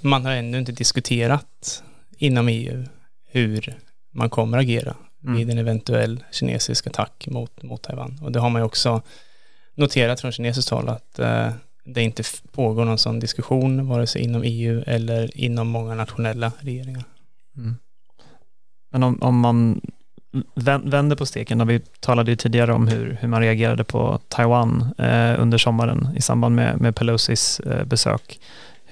man 0.00 0.24
har 0.24 0.32
ännu 0.32 0.58
inte 0.58 0.72
diskuterat 0.72 1.82
inom 2.18 2.48
EU 2.48 2.84
hur 3.26 3.78
man 4.10 4.30
kommer 4.30 4.58
agera 4.58 4.96
mm. 5.24 5.36
vid 5.36 5.50
en 5.50 5.58
eventuell 5.58 6.24
kinesisk 6.32 6.86
attack 6.86 7.26
mot, 7.30 7.62
mot 7.62 7.82
Taiwan. 7.82 8.18
Och 8.22 8.32
det 8.32 8.40
har 8.40 8.50
man 8.50 8.62
ju 8.62 8.66
också 8.66 9.02
noterat 9.74 10.20
från 10.20 10.32
kinesiskt 10.32 10.70
håll 10.70 10.88
att 10.88 11.18
eh, 11.18 11.50
det 11.84 12.02
inte 12.02 12.22
pågår 12.52 12.84
någon 12.84 12.98
sån 12.98 13.20
diskussion 13.20 13.88
vare 13.88 14.06
sig 14.06 14.22
inom 14.22 14.42
EU 14.44 14.82
eller 14.86 15.36
inom 15.38 15.68
många 15.68 15.94
nationella 15.94 16.52
regeringar. 16.58 17.04
Mm. 17.56 17.76
Men 18.90 19.02
om, 19.02 19.22
om 19.22 19.40
man 19.40 19.80
vänder 20.84 21.16
på 21.16 21.26
steken, 21.26 21.60
och 21.60 21.70
vi 21.70 21.80
talade 22.00 22.30
ju 22.30 22.36
tidigare 22.36 22.72
om 22.72 22.88
hur, 22.88 23.18
hur 23.20 23.28
man 23.28 23.40
reagerade 23.40 23.84
på 23.84 24.18
Taiwan 24.28 24.94
eh, 24.98 25.40
under 25.40 25.58
sommaren 25.58 26.08
i 26.16 26.20
samband 26.20 26.54
med, 26.54 26.80
med 26.80 26.96
Pelosis 26.96 27.60
eh, 27.60 27.84
besök. 27.84 28.40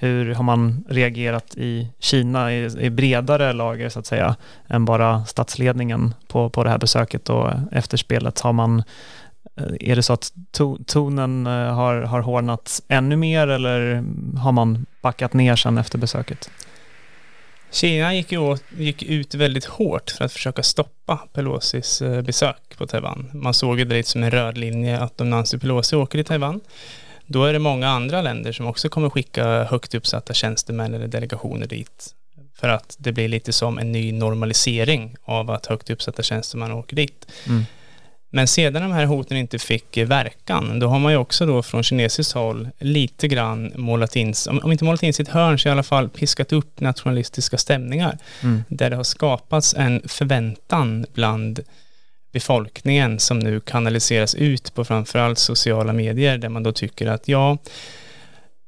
Hur 0.03 0.33
har 0.33 0.43
man 0.43 0.83
reagerat 0.89 1.57
i 1.57 1.87
Kina 1.99 2.53
i, 2.53 2.69
i, 2.79 2.89
bredare 2.89 3.53
lager 3.53 3.89
så 3.89 3.99
att 3.99 4.05
säga 4.05 4.35
än 4.67 4.85
bara 4.85 5.25
statsledningen 5.25 6.13
på, 6.27 6.49
på 6.49 6.63
det 6.63 6.69
här 6.69 6.77
besöket 6.77 7.29
och 7.29 7.49
efterspelet? 7.71 8.39
Har 8.39 8.53
man, 8.53 8.83
eh, 9.55 9.89
är 9.91 9.95
det 9.95 10.03
så 10.03 10.13
att 10.13 10.33
to, 10.51 10.77
tonen 10.85 11.47
eh, 11.47 11.73
har, 11.73 12.01
har 12.01 12.19
hårdnat 12.19 12.81
ännu 12.87 13.15
mer 13.15 13.47
eller 13.47 14.03
har 14.37 14.51
man 14.51 14.85
backat 15.01 15.33
ner 15.33 15.55
sen 15.55 15.77
efter 15.77 15.97
besöket? 15.97 16.49
Kina 17.71 18.15
gick, 18.15 18.33
åt, 18.33 18.63
gick 18.77 19.03
ut 19.03 19.35
väldigt 19.35 19.65
hårt 19.65 20.11
för 20.11 20.25
att 20.25 20.33
försöka 20.33 20.63
stoppa 20.63 21.19
Pelosis 21.33 22.01
eh, 22.01 22.21
besök 22.21 22.77
på 22.77 22.87
Taiwan. 22.87 23.29
Man 23.33 23.53
såg 23.53 23.79
ju 23.79 23.85
direkt 23.85 24.07
som 24.07 24.23
en 24.23 24.31
röd 24.31 24.57
linje 24.57 24.99
att 24.99 25.21
om 25.21 25.29
Nancy 25.29 25.57
Pelosi 25.57 25.95
åker 25.95 26.17
till 26.17 26.25
Taiwan, 26.25 26.59
då 27.27 27.45
är 27.45 27.53
det 27.53 27.59
många 27.59 27.89
andra 27.89 28.21
länder 28.21 28.51
som 28.51 28.67
också 28.67 28.89
kommer 28.89 29.09
skicka 29.09 29.63
högt 29.63 29.95
uppsatta 29.95 30.33
tjänstemän 30.33 30.93
eller 30.93 31.07
delegationer 31.07 31.67
dit. 31.67 32.15
För 32.55 32.67
att 32.67 32.95
det 32.99 33.11
blir 33.11 33.27
lite 33.27 33.53
som 33.53 33.77
en 33.77 33.91
ny 33.91 34.11
normalisering 34.11 35.15
av 35.23 35.51
att 35.51 35.65
högt 35.65 35.89
uppsatta 35.89 36.23
tjänstemän 36.23 36.71
åker 36.71 36.95
dit. 36.95 37.27
Mm. 37.47 37.65
Men 38.35 38.47
sedan 38.47 38.81
de 38.81 38.91
här 38.91 39.05
hoten 39.05 39.37
inte 39.37 39.59
fick 39.59 39.97
verkan, 39.97 40.79
då 40.79 40.87
har 40.87 40.99
man 40.99 41.11
ju 41.11 41.17
också 41.17 41.45
då 41.45 41.63
från 41.63 41.83
kinesiskt 41.83 42.33
håll 42.33 42.69
lite 42.79 43.27
grann 43.27 43.71
målat 43.75 44.15
in, 44.15 44.33
om 44.63 44.71
inte 44.71 44.83
målat 44.83 45.03
in 45.03 45.13
sitt 45.13 45.27
hörn, 45.27 45.59
så 45.59 45.69
i 45.69 45.71
alla 45.71 45.83
fall 45.83 46.09
piskat 46.09 46.53
upp 46.53 46.79
nationalistiska 46.79 47.57
stämningar. 47.57 48.17
Mm. 48.41 48.63
Där 48.67 48.89
det 48.89 48.95
har 48.95 49.03
skapats 49.03 49.73
en 49.73 50.01
förväntan 50.07 51.05
bland 51.13 51.59
befolkningen 52.33 53.19
som 53.19 53.39
nu 53.39 53.59
kanaliseras 53.59 54.35
ut 54.35 54.73
på 54.73 54.85
framförallt 54.85 55.37
sociala 55.37 55.93
medier, 55.93 56.37
där 56.37 56.49
man 56.49 56.63
då 56.63 56.71
tycker 56.71 57.07
att 57.07 57.27
ja, 57.27 57.57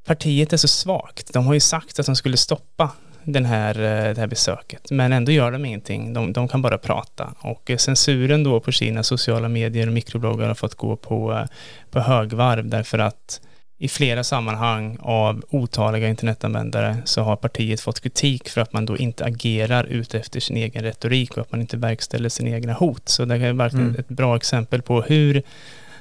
partiet 0.05 0.53
är 0.53 0.57
så 0.57 0.67
svagt. 0.67 1.33
De 1.33 1.45
har 1.45 1.53
ju 1.53 1.59
sagt 1.59 1.99
att 1.99 2.05
de 2.05 2.15
skulle 2.15 2.37
stoppa 2.37 2.91
den 3.23 3.45
här, 3.45 3.75
eh, 3.75 4.13
det 4.13 4.19
här 4.19 4.27
besöket. 4.27 4.91
Men 4.91 5.13
ändå 5.13 5.31
gör 5.31 5.51
de 5.51 5.65
ingenting. 5.65 6.13
De, 6.13 6.33
de 6.33 6.47
kan 6.47 6.61
bara 6.61 6.77
prata. 6.77 7.33
Och 7.39 7.71
eh, 7.71 7.77
censuren 7.77 8.43
då 8.43 8.59
på 8.59 8.71
Kinas 8.71 9.07
sociala 9.07 9.49
medier 9.49 9.87
och 9.87 9.93
mikrobloggar 9.93 10.47
har 10.47 10.55
fått 10.55 10.75
gå 10.75 10.95
på, 10.95 11.33
eh, 11.33 11.45
på 11.91 11.99
högvarv 11.99 12.69
därför 12.69 12.99
att 12.99 13.41
i 13.77 13.87
flera 13.87 14.23
sammanhang 14.23 14.97
av 15.01 15.43
otaliga 15.49 16.09
internetanvändare 16.09 16.97
så 17.05 17.21
har 17.21 17.35
partiet 17.35 17.81
fått 17.81 17.99
kritik 17.99 18.49
för 18.49 18.61
att 18.61 18.73
man 18.73 18.85
då 18.85 18.97
inte 18.97 19.25
agerar 19.25 19.83
ut 19.83 20.15
efter 20.15 20.39
sin 20.39 20.57
egen 20.57 20.83
retorik 20.83 21.31
och 21.31 21.41
att 21.41 21.51
man 21.51 21.61
inte 21.61 21.77
verkställer 21.77 22.29
sina 22.29 22.49
egna 22.49 22.73
hot. 22.73 23.09
Så 23.09 23.25
det 23.25 23.35
är 23.35 23.53
verkligen 23.53 23.87
mm. 23.87 23.99
ett 23.99 24.07
bra 24.07 24.35
exempel 24.35 24.81
på 24.81 25.01
hur 25.01 25.43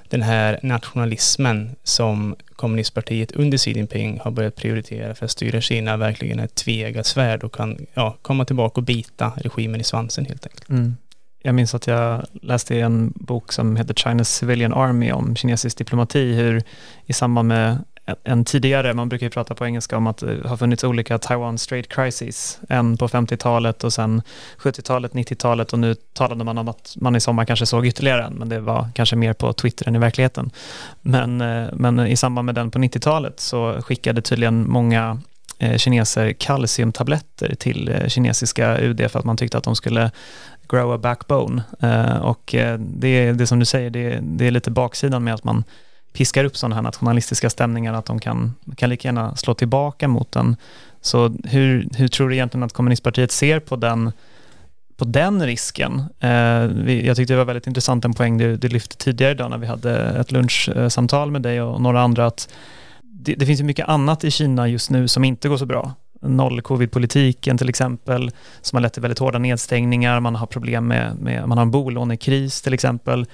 den 0.09 0.23
här 0.23 0.59
nationalismen 0.63 1.77
som 1.83 2.37
kommunistpartiet 2.57 3.33
under 3.33 3.59
Xi 3.59 3.73
Jinping 3.73 4.21
har 4.21 4.31
börjat 4.31 4.57
prioritera 4.57 5.15
för 5.15 5.25
att 5.25 5.31
styra 5.31 5.61
Kina 5.61 5.97
verkligen 5.97 6.39
är 6.41 6.45
ett 6.99 7.07
svärd 7.07 7.45
och 7.45 7.55
kan 7.55 7.87
ja, 7.95 8.17
komma 8.23 8.45
tillbaka 8.45 8.81
och 8.81 8.85
bita 8.85 9.33
regimen 9.37 9.81
i 9.81 9.85
svansen 9.85 10.25
helt 10.25 10.47
enkelt. 10.47 10.69
Mm. 10.69 10.97
Jag 11.47 11.55
minns 11.55 11.75
att 11.75 11.87
jag 11.87 12.27
läste 12.33 12.75
i 12.75 12.81
en 12.81 13.13
bok 13.17 13.53
som 13.53 13.77
heter 13.77 13.95
China's 13.95 14.25
Civilian 14.25 14.75
Army 14.75 15.13
om 15.13 15.37
kinesisk 15.37 15.79
diplomati, 15.79 16.35
hur 16.35 16.63
i 17.07 17.13
samband 17.13 17.49
med 17.49 17.79
en 18.25 18.45
tidigare, 18.45 18.95
man 18.95 19.09
brukar 19.09 19.27
ju 19.27 19.31
prata 19.31 19.55
på 19.55 19.67
engelska 19.67 19.97
om 19.97 20.07
att 20.07 20.19
det 20.19 20.49
har 20.49 20.57
funnits 20.57 20.85
olika 20.85 21.19
Taiwan 21.19 21.59
Strait 21.59 21.89
Crisis, 21.89 22.59
en 22.69 22.97
på 22.97 23.09
50-talet 23.09 23.85
och 23.85 23.93
sen 23.93 24.23
70-talet, 24.59 25.13
90-talet 25.13 25.73
och 25.73 25.79
nu 25.79 25.95
talade 25.95 26.45
man 26.45 26.59
om 26.59 26.69
att 26.69 26.95
man 26.97 27.17
i 27.17 27.21
sommar 27.21 27.45
kanske 27.45 27.67
såg 27.67 27.87
ytterligare 27.87 28.25
en, 28.25 28.35
men 28.35 28.49
det 28.49 28.61
var 28.61 28.89
kanske 28.95 29.17
mer 29.17 29.33
på 29.33 29.53
Twitter 29.53 29.89
än 29.89 29.97
i 29.97 29.99
verkligheten. 29.99 30.51
Men, 31.03 31.41
eh, 31.41 31.69
men 31.73 32.07
i 32.07 32.17
samband 32.17 32.47
med 32.47 32.55
den 32.55 32.71
på 32.71 32.79
90-talet 32.79 33.41
så 33.41 33.83
skickade 33.83 34.23
tydligen 34.23 34.71
många 34.71 35.21
eh, 35.59 35.77
kineser 35.77 36.33
kalciumtabletter 36.33 37.55
till 37.55 37.89
eh, 37.89 38.09
kinesiska 38.09 38.79
UD 38.79 39.11
för 39.11 39.19
att 39.19 39.25
man 39.25 39.37
tyckte 39.37 39.59
att 39.59 39.65
de 39.65 39.77
skulle 39.77 40.11
grow 40.69 40.93
a 40.93 40.99
backbone. 40.99 41.63
Eh, 41.81 42.17
och 42.17 42.55
eh, 42.55 42.79
det 42.79 43.09
är 43.09 43.33
det 43.33 43.47
som 43.47 43.59
du 43.59 43.65
säger, 43.65 43.91
det 43.91 44.13
är, 44.13 44.21
det 44.23 44.47
är 44.47 44.51
lite 44.51 44.71
baksidan 44.71 45.25
med 45.25 45.35
att 45.35 45.45
man 45.45 45.65
piskar 46.13 46.45
upp 46.45 46.57
sådana 46.57 46.75
här 46.75 46.83
nationalistiska 46.83 47.51
stämningar 47.51 47.95
att 47.95 48.07
de 48.07 48.21
kan, 48.21 48.55
kan 48.77 48.91
lika 48.91 49.09
gärna 49.09 49.37
slå 49.37 49.55
tillbaka 49.55 50.09
mot 50.09 50.33
den. 50.33 50.57
Så 51.01 51.37
hur, 51.45 51.89
hur 51.97 52.09
tror 52.09 52.29
du 52.29 52.35
egentligen 52.35 52.63
att 52.63 52.73
kommunistpartiet 52.73 53.33
ser 53.33 53.61
på 53.61 53.77
den, 53.77 54.13
på 54.97 55.05
den 55.05 55.47
risken? 55.47 56.03
Eh, 56.21 56.31
jag 57.07 57.17
tyckte 57.17 57.33
det 57.33 57.39
var 57.39 57.45
väldigt 57.45 57.67
intressant 57.67 58.05
en 58.05 58.15
poäng 58.15 58.39
du, 58.39 58.57
du 58.57 58.69
lyfte 58.69 58.97
tidigare 58.97 59.33
idag 59.33 59.51
när 59.51 59.59
vi 59.59 59.67
hade 59.67 59.99
ett 59.99 60.33
lunchsamtal 60.33 61.31
med 61.31 61.43
dig 61.43 61.63
och 61.63 61.81
några 61.81 62.03
andra 62.03 62.27
att 62.27 62.49
det, 63.03 63.35
det 63.35 63.47
finns 63.47 63.61
ju 63.61 63.65
mycket 63.65 63.89
annat 63.89 64.25
i 64.25 64.31
Kina 64.31 64.69
just 64.69 64.91
nu 64.91 65.09
som 65.09 65.25
inte 65.25 65.49
går 65.49 65.57
så 65.57 65.67
bra 65.67 65.95
noll-covid-politiken 66.25 67.59
till 67.59 67.69
exempel, 67.69 68.31
som 68.61 68.77
har 68.77 68.81
lett 68.81 68.93
till 68.93 69.03
väldigt 69.03 69.19
hårda 69.19 69.39
nedstängningar, 69.39 70.21
man 70.21 70.35
har 70.37 70.47
problem 70.47 70.87
med, 70.87 71.17
med 71.17 71.49
man 71.49 71.59
har 71.59 71.63
en 71.63 71.71
bolånekris 71.71 72.63
till 72.63 72.75
exempel. 72.75 73.27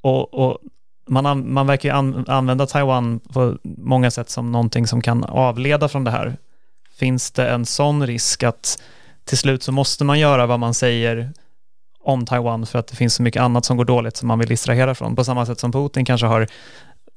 Och, 0.00 0.34
och 0.34 0.58
man, 1.08 1.52
man 1.52 1.66
verkar 1.66 1.94
an, 1.94 2.24
använda 2.28 2.66
Taiwan 2.66 3.20
på 3.32 3.56
många 3.62 4.10
sätt 4.10 4.30
som 4.30 4.52
någonting 4.52 4.86
som 4.86 5.00
kan 5.00 5.24
avleda 5.24 5.88
från 5.88 6.04
det 6.04 6.10
här. 6.10 6.36
Finns 6.98 7.30
det 7.30 7.48
en 7.48 7.66
sån 7.66 8.06
risk 8.06 8.42
att 8.42 8.82
till 9.24 9.38
slut 9.38 9.62
så 9.62 9.72
måste 9.72 10.04
man 10.04 10.18
göra 10.18 10.46
vad 10.46 10.60
man 10.60 10.74
säger 10.74 11.32
om 12.02 12.26
Taiwan 12.26 12.66
för 12.66 12.78
att 12.78 12.86
det 12.86 12.96
finns 12.96 13.14
så 13.14 13.22
mycket 13.22 13.42
annat 13.42 13.64
som 13.64 13.76
går 13.76 13.84
dåligt 13.84 14.16
som 14.16 14.28
man 14.28 14.38
vill 14.38 14.48
distrahera 14.48 14.94
från. 14.94 15.16
På 15.16 15.24
samma 15.24 15.46
sätt 15.46 15.60
som 15.60 15.72
Putin 15.72 16.04
kanske 16.04 16.26
har 16.26 16.46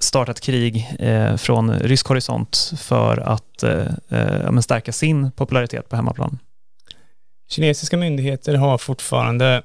startat 0.04 0.40
krig 0.40 0.90
eh, 1.00 1.36
från 1.36 1.80
rysk 1.80 2.08
horisont 2.08 2.74
för 2.78 3.18
att 3.18 3.64
eh, 3.64 3.88
eh, 4.10 4.60
stärka 4.60 4.92
sin 4.92 5.32
popularitet 5.32 5.90
på 5.90 5.96
hemmaplan. 5.96 6.40
Kinesiska 7.50 7.98
myndigheter 7.98 8.56
har 8.56 8.78
fortfarande 8.78 9.64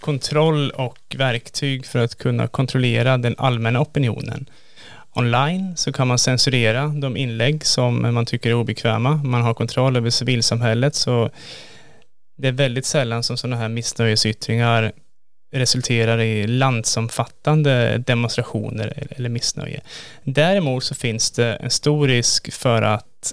kontroll 0.00 0.70
och 0.70 1.16
verktyg 1.18 1.86
för 1.86 1.98
att 1.98 2.18
kunna 2.18 2.46
kontrollera 2.46 3.18
den 3.18 3.34
allmänna 3.38 3.80
opinionen. 3.80 4.48
Online 5.14 5.76
så 5.76 5.92
kan 5.92 6.08
man 6.08 6.18
censurera 6.18 6.86
de 6.86 7.16
inlägg 7.16 7.66
som 7.66 8.14
man 8.14 8.26
tycker 8.26 8.50
är 8.50 8.54
obekväma. 8.54 9.16
Man 9.16 9.42
har 9.42 9.54
kontroll 9.54 9.96
över 9.96 10.10
civilsamhället 10.10 10.94
så 10.94 11.30
det 12.36 12.48
är 12.48 12.52
väldigt 12.52 12.86
sällan 12.86 13.22
som 13.22 13.36
sådana 13.36 13.56
här 13.56 13.68
missnöjesyttringar 13.68 14.92
resulterar 15.50 16.18
i 16.20 16.46
landsomfattande 16.46 17.98
demonstrationer 17.98 19.08
eller 19.10 19.28
missnöje. 19.28 19.80
Däremot 20.24 20.84
så 20.84 20.94
finns 20.94 21.30
det 21.30 21.54
en 21.54 21.70
stor 21.70 22.08
risk 22.08 22.52
för 22.52 22.82
att 22.82 23.32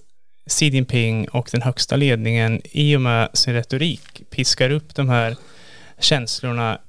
Xi 0.50 0.66
Jinping 0.66 1.30
och 1.30 1.50
den 1.52 1.62
högsta 1.62 1.96
ledningen 1.96 2.62
i 2.64 2.96
och 2.96 3.02
med 3.02 3.30
sin 3.34 3.54
retorik 3.54 4.22
piskar 4.30 4.70
upp 4.70 4.96
de 4.96 5.10
här 5.10 5.36
känslorna 6.00 6.80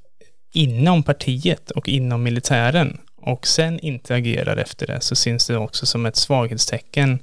inom 0.53 1.03
partiet 1.03 1.71
och 1.71 1.89
inom 1.89 2.23
militären 2.23 2.99
och 3.17 3.47
sen 3.47 3.81
inte 3.81 4.15
agerar 4.15 4.57
efter 4.57 4.87
det 4.87 5.01
så 5.01 5.17
syns 5.17 5.47
det 5.47 5.57
också 5.57 5.87
som 5.87 6.07
ett 6.07 6.17
svaghetstecken 6.17 7.19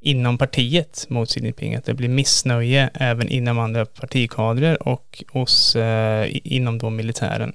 inom 0.00 0.38
partiet 0.38 1.06
mot 1.08 1.30
Xi 1.30 1.40
Jinping, 1.40 1.74
att 1.74 1.84
det 1.84 1.94
blir 1.94 2.08
missnöje 2.08 2.90
även 2.94 3.28
inom 3.28 3.58
andra 3.58 3.86
partikadrer 3.86 4.88
och 4.88 5.24
hos, 5.28 5.76
eh, 5.76 6.28
inom 6.44 6.78
då 6.78 6.90
militären. 6.90 7.52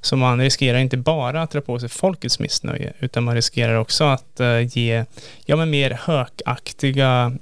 Så 0.00 0.16
man 0.16 0.40
riskerar 0.40 0.78
inte 0.78 0.96
bara 0.96 1.42
att 1.42 1.50
dra 1.50 1.60
på 1.60 1.78
sig 1.78 1.88
folkets 1.88 2.38
missnöje, 2.38 2.92
utan 2.98 3.24
man 3.24 3.34
riskerar 3.34 3.74
också 3.74 4.04
att 4.04 4.40
eh, 4.40 4.76
ge, 4.78 5.04
ja 5.44 5.56
men 5.56 5.70
mer 5.70 5.90
hökaktiga 5.90 7.32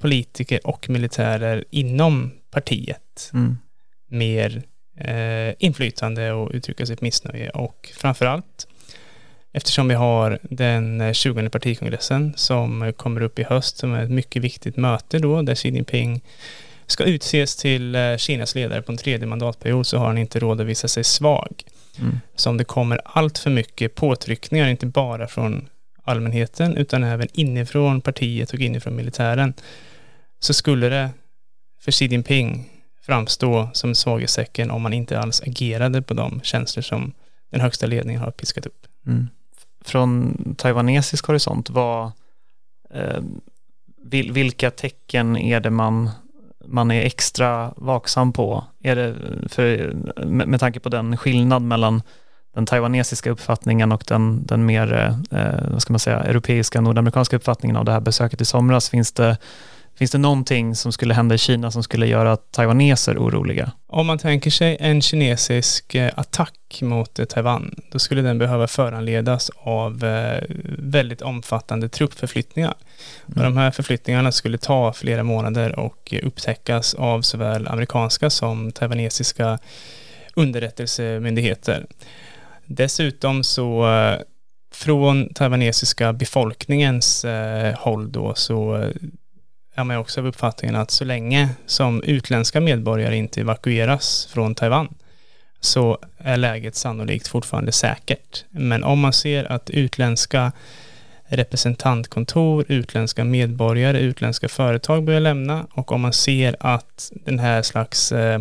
politiker 0.00 0.66
och 0.66 0.90
militärer 0.90 1.64
inom 1.70 2.30
partiet. 2.50 3.30
Mm 3.34 3.56
mer 4.08 4.62
eh, 4.96 5.54
inflytande 5.58 6.32
och 6.32 6.50
uttrycka 6.54 6.86
sitt 6.86 7.00
missnöje 7.00 7.50
och 7.50 7.92
framförallt 7.96 8.68
eftersom 9.52 9.88
vi 9.88 9.94
har 9.94 10.38
den 10.42 11.14
20 11.14 11.48
partikongressen 11.48 12.32
som 12.36 12.92
kommer 12.96 13.20
upp 13.20 13.38
i 13.38 13.42
höst 13.42 13.76
som 13.76 13.94
är 13.94 14.02
ett 14.02 14.10
mycket 14.10 14.42
viktigt 14.42 14.76
möte 14.76 15.18
då 15.18 15.42
där 15.42 15.54
Xi 15.54 15.68
Jinping 15.68 16.20
ska 16.86 17.04
utses 17.04 17.56
till 17.56 17.94
eh, 17.94 18.16
Kinas 18.16 18.54
ledare 18.54 18.82
på 18.82 18.92
en 18.92 18.98
tredje 18.98 19.26
mandatperiod 19.26 19.86
så 19.86 19.98
har 19.98 20.06
han 20.06 20.18
inte 20.18 20.38
råd 20.38 20.60
att 20.60 20.66
visa 20.66 20.88
sig 20.88 21.04
svag. 21.04 21.62
Mm. 22.00 22.20
Så 22.36 22.50
om 22.50 22.56
det 22.56 22.64
kommer 22.64 23.00
allt 23.04 23.38
för 23.38 23.50
mycket 23.50 23.94
påtryckningar, 23.94 24.68
inte 24.68 24.86
bara 24.86 25.26
från 25.26 25.68
allmänheten 26.02 26.76
utan 26.76 27.04
även 27.04 27.28
inifrån 27.32 28.00
partiet 28.00 28.52
och 28.52 28.60
inifrån 28.60 28.96
militären 28.96 29.54
så 30.40 30.54
skulle 30.54 30.88
det 30.88 31.10
för 31.80 31.92
Xi 31.92 32.06
Jinping 32.06 32.70
framstå 33.02 33.70
som 33.72 33.94
svaghetstecken 33.94 34.70
om 34.70 34.82
man 34.82 34.92
inte 34.92 35.20
alls 35.20 35.42
agerade 35.42 36.02
på 36.02 36.14
de 36.14 36.40
känslor 36.42 36.82
som 36.82 37.12
den 37.50 37.60
högsta 37.60 37.86
ledningen 37.86 38.22
har 38.22 38.30
piskat 38.30 38.66
upp. 38.66 38.86
Mm. 39.06 39.28
Från 39.80 40.34
taiwanesisk 40.58 41.26
horisont, 41.26 41.70
vad, 41.70 42.12
eh, 42.90 43.22
vil, 44.02 44.32
vilka 44.32 44.70
tecken 44.70 45.36
är 45.36 45.60
det 45.60 45.70
man, 45.70 46.10
man 46.66 46.90
är 46.90 47.02
extra 47.02 47.72
vaksam 47.76 48.32
på? 48.32 48.64
Är 48.82 48.96
det 48.96 49.14
för, 49.48 49.96
med, 50.26 50.48
med 50.48 50.60
tanke 50.60 50.80
på 50.80 50.88
den 50.88 51.16
skillnad 51.16 51.62
mellan 51.62 52.02
den 52.54 52.66
taiwanesiska 52.66 53.30
uppfattningen 53.30 53.92
och 53.92 54.04
den, 54.06 54.46
den 54.46 54.66
mer, 54.66 55.16
eh, 55.30 55.70
vad 55.70 55.82
ska 55.82 55.92
man 55.92 56.00
säga, 56.00 56.20
europeiska, 56.20 56.80
nordamerikanska 56.80 57.36
uppfattningen 57.36 57.76
av 57.76 57.84
det 57.84 57.92
här 57.92 58.00
besöket 58.00 58.40
i 58.40 58.44
somras, 58.44 58.90
finns 58.90 59.12
det 59.12 59.36
Finns 59.98 60.10
det 60.10 60.18
någonting 60.18 60.74
som 60.74 60.92
skulle 60.92 61.14
hända 61.14 61.34
i 61.34 61.38
Kina 61.38 61.70
som 61.70 61.82
skulle 61.82 62.06
göra 62.06 62.36
taiwaneser 62.36 63.18
oroliga? 63.18 63.72
Om 63.86 64.06
man 64.06 64.18
tänker 64.18 64.50
sig 64.50 64.76
en 64.80 65.02
kinesisk 65.02 65.94
eh, 65.94 66.10
attack 66.16 66.78
mot 66.82 67.18
eh, 67.18 67.24
Taiwan, 67.24 67.74
då 67.90 67.98
skulle 67.98 68.22
den 68.22 68.38
behöva 68.38 68.66
föranledas 68.66 69.50
av 69.56 70.04
eh, 70.04 70.42
väldigt 70.78 71.22
omfattande 71.22 71.88
truppförflyttningar. 71.88 72.74
Mm. 73.26 73.38
Och 73.38 73.44
de 73.44 73.56
här 73.56 73.70
förflyttningarna 73.70 74.32
skulle 74.32 74.58
ta 74.58 74.92
flera 74.92 75.22
månader 75.22 75.78
och 75.78 76.14
upptäckas 76.22 76.94
av 76.94 77.22
såväl 77.22 77.68
amerikanska 77.68 78.30
som 78.30 78.72
taiwanesiska 78.72 79.58
underrättelsemyndigheter. 80.34 81.86
Dessutom 82.66 83.44
så 83.44 83.86
från 84.74 85.34
taiwanesiska 85.34 86.12
befolkningens 86.12 87.26
håll 87.76 88.12
då 88.12 88.34
så 88.34 88.90
är 89.78 89.84
man 89.84 89.96
också 89.96 90.20
av 90.20 90.26
uppfattningen 90.26 90.76
att 90.76 90.90
så 90.90 91.04
länge 91.04 91.48
som 91.66 92.02
utländska 92.02 92.60
medborgare 92.60 93.16
inte 93.16 93.40
evakueras 93.40 94.28
från 94.32 94.54
Taiwan 94.54 94.94
så 95.60 95.98
är 96.18 96.36
läget 96.36 96.74
sannolikt 96.74 97.28
fortfarande 97.28 97.72
säkert. 97.72 98.44
Men 98.50 98.84
om 98.84 99.00
man 99.00 99.12
ser 99.12 99.52
att 99.52 99.70
utländska 99.70 100.52
representantkontor, 101.28 102.64
utländska 102.68 103.24
medborgare, 103.24 104.00
utländska 104.00 104.48
företag 104.48 105.04
börjar 105.04 105.20
lämna 105.20 105.66
och 105.70 105.92
om 105.92 106.00
man 106.00 106.12
ser 106.12 106.56
att 106.60 107.12
den 107.24 107.38
här 107.38 107.62
slags 107.62 108.12
eh, 108.12 108.40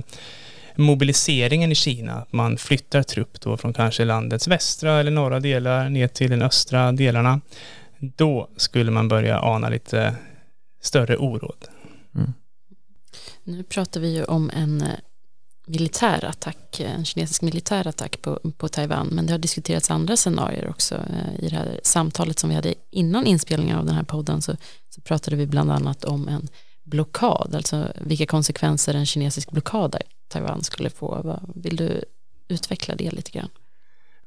mobiliseringen 0.75 1.71
i 1.71 1.75
Kina, 1.75 2.13
att 2.13 2.33
man 2.33 2.57
flyttar 2.57 3.03
trupp 3.03 3.41
då 3.41 3.57
från 3.57 3.73
kanske 3.73 4.05
landets 4.05 4.47
västra 4.47 4.99
eller 4.99 5.11
norra 5.11 5.39
delar 5.39 5.89
ner 5.89 6.07
till 6.07 6.29
den 6.29 6.41
östra 6.41 6.91
delarna, 6.91 7.41
då 7.99 8.49
skulle 8.57 8.91
man 8.91 9.07
börja 9.07 9.39
ana 9.39 9.69
lite 9.69 10.15
större 10.81 11.17
oråd. 11.17 11.67
Mm. 12.15 12.33
Nu 13.43 13.63
pratar 13.63 13.99
vi 13.99 14.15
ju 14.15 14.23
om 14.23 14.51
en 14.53 14.81
eh, 14.81 14.87
militär 15.67 16.25
attack, 16.25 16.79
en 16.79 17.05
kinesisk 17.05 17.41
militär 17.41 17.87
attack 17.87 18.21
på, 18.21 18.39
på 18.57 18.67
Taiwan, 18.67 19.07
men 19.07 19.25
det 19.25 19.33
har 19.33 19.37
diskuterats 19.39 19.91
andra 19.91 20.17
scenarier 20.17 20.69
också. 20.69 20.95
Eh, 20.95 21.45
I 21.45 21.49
det 21.49 21.55
här 21.55 21.79
samtalet 21.83 22.39
som 22.39 22.49
vi 22.49 22.55
hade 22.55 22.73
innan 22.91 23.25
inspelningen 23.25 23.77
av 23.77 23.85
den 23.85 23.95
här 23.95 24.03
podden 24.03 24.41
så, 24.41 24.55
så 24.89 25.01
pratade 25.01 25.35
vi 25.35 25.47
bland 25.47 25.71
annat 25.71 26.03
om 26.03 26.27
en 26.27 26.47
blockad, 26.83 27.55
alltså 27.55 27.87
vilka 28.01 28.25
konsekvenser 28.25 28.93
en 28.93 29.05
kinesisk 29.05 29.51
blockad 29.51 29.95
av 29.95 30.01
Taiwan 30.27 30.63
skulle 30.63 30.89
få. 30.89 31.39
Vill 31.55 31.75
du 31.75 32.03
utveckla 32.47 32.95
det 32.95 33.11
lite 33.11 33.31
grann? 33.31 33.49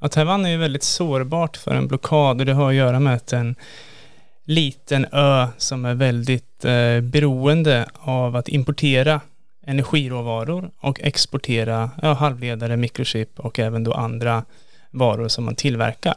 Ja, 0.00 0.08
Taiwan 0.08 0.46
är 0.46 0.50
ju 0.50 0.56
väldigt 0.56 0.82
sårbart 0.82 1.56
för 1.56 1.74
en 1.74 1.88
blockad 1.88 2.40
och 2.40 2.46
det 2.46 2.52
har 2.52 2.68
att 2.68 2.74
göra 2.74 3.00
med 3.00 3.14
att 3.14 3.32
en 3.32 3.56
liten 4.44 5.07
ö 5.12 5.46
som 5.57 5.85
är 5.85 5.94
väldigt 5.94 6.64
eh, 6.64 7.00
beroende 7.00 7.88
av 7.94 8.37
att 8.37 8.48
importera 8.48 9.20
energiråvaror 9.66 10.70
och 10.81 11.00
exportera 11.00 11.90
ja, 12.03 12.12
halvledare, 12.12 12.76
mikrochip 12.76 13.40
och 13.40 13.59
även 13.59 13.85
då 13.85 13.92
andra 13.92 14.44
varor 14.90 15.29
som 15.29 15.44
man 15.44 15.55
tillverkar. 15.55 16.14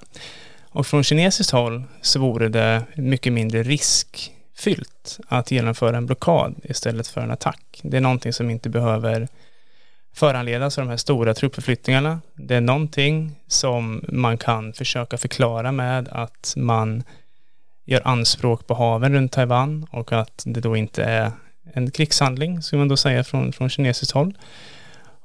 Och 0.69 0.87
från 0.87 1.03
kinesiskt 1.03 1.51
håll 1.51 1.83
så 2.01 2.19
vore 2.19 2.49
det 2.49 2.83
mycket 2.95 3.33
mindre 3.33 3.63
riskfyllt 3.63 5.19
att 5.27 5.51
genomföra 5.51 5.97
en 5.97 6.05
blockad 6.05 6.55
istället 6.63 7.07
för 7.07 7.21
en 7.21 7.31
attack. 7.31 7.81
Det 7.83 7.97
är 7.97 8.01
någonting 8.01 8.33
som 8.33 8.49
inte 8.49 8.69
behöver 8.69 9.27
föranledas 10.13 10.77
av 10.77 10.85
de 10.85 10.89
här 10.89 10.97
stora 10.97 11.33
truppförflyttningarna. 11.33 12.21
Det 12.33 12.55
är 12.55 12.61
någonting 12.61 13.35
som 13.47 14.05
man 14.09 14.37
kan 14.37 14.73
försöka 14.73 15.17
förklara 15.17 15.71
med 15.71 16.07
att 16.11 16.53
man 16.57 17.03
gör 17.85 18.07
anspråk 18.07 18.67
på 18.67 18.73
haven 18.73 19.13
runt 19.13 19.31
Taiwan 19.31 19.87
och 19.91 20.11
att 20.11 20.43
det 20.45 20.61
då 20.61 20.75
inte 20.77 21.03
är 21.03 21.31
en 21.73 21.91
krigshandling, 21.91 22.61
skulle 22.61 22.79
man 22.79 22.87
då 22.87 22.97
säga 22.97 23.23
från, 23.23 23.53
från 23.53 23.69
kinesiskt 23.69 24.13
håll. 24.13 24.37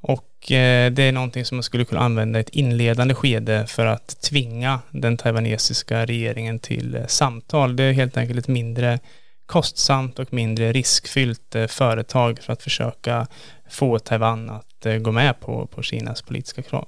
Och 0.01 0.51
eh, 0.51 0.91
det 0.91 1.03
är 1.03 1.11
någonting 1.11 1.45
som 1.45 1.57
man 1.57 1.63
skulle 1.63 1.85
kunna 1.85 2.01
använda 2.01 2.39
i 2.39 2.41
ett 2.41 2.49
inledande 2.49 3.15
skede 3.15 3.67
för 3.67 3.85
att 3.85 4.21
tvinga 4.21 4.79
den 4.91 5.17
taiwanesiska 5.17 6.05
regeringen 6.05 6.59
till 6.59 6.95
eh, 6.95 7.05
samtal. 7.05 7.75
Det 7.75 7.83
är 7.83 7.91
helt 7.91 8.17
enkelt 8.17 8.39
ett 8.39 8.47
mindre 8.47 8.99
kostsamt 9.45 10.19
och 10.19 10.33
mindre 10.33 10.71
riskfyllt 10.71 11.55
eh, 11.55 11.67
företag 11.67 12.39
för 12.41 12.53
att 12.53 12.63
försöka 12.63 13.27
få 13.69 13.99
Taiwan 13.99 14.49
att 14.49 14.85
eh, 14.85 14.95
gå 14.95 15.11
med 15.11 15.39
på, 15.39 15.67
på 15.67 15.83
Kinas 15.83 16.21
politiska 16.21 16.61
krav. 16.61 16.87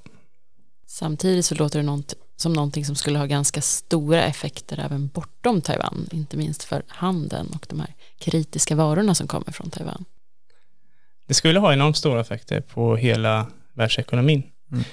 Samtidigt 0.88 1.46
så 1.46 1.56
låter 1.56 1.80
det 1.80 1.86
något, 1.86 2.14
som 2.42 2.54
någonting 2.54 2.86
som 2.86 2.96
skulle 2.96 3.20
ha 3.20 3.26
ganska 3.26 3.62
stora 3.62 4.24
effekter 4.24 4.80
även 4.80 5.08
bortom 5.08 5.62
Taiwan, 5.62 6.08
inte 6.12 6.38
minst 6.38 6.64
för 6.64 6.84
handeln 6.88 7.50
och 7.56 7.66
de 7.70 7.80
här 7.80 7.96
kritiska 8.20 8.76
varorna 8.76 9.16
som 9.16 9.28
kommer 9.28 9.52
från 9.52 9.70
Taiwan. 9.70 10.06
Det 11.28 11.34
skulle 11.34 11.60
ha 11.60 11.74
enormt 11.74 11.98
stora 11.98 12.22
effekter 12.22 12.62
på 12.62 12.96
hela 12.96 13.48
världsekonomin. 13.74 14.44
Mm. 14.72 14.84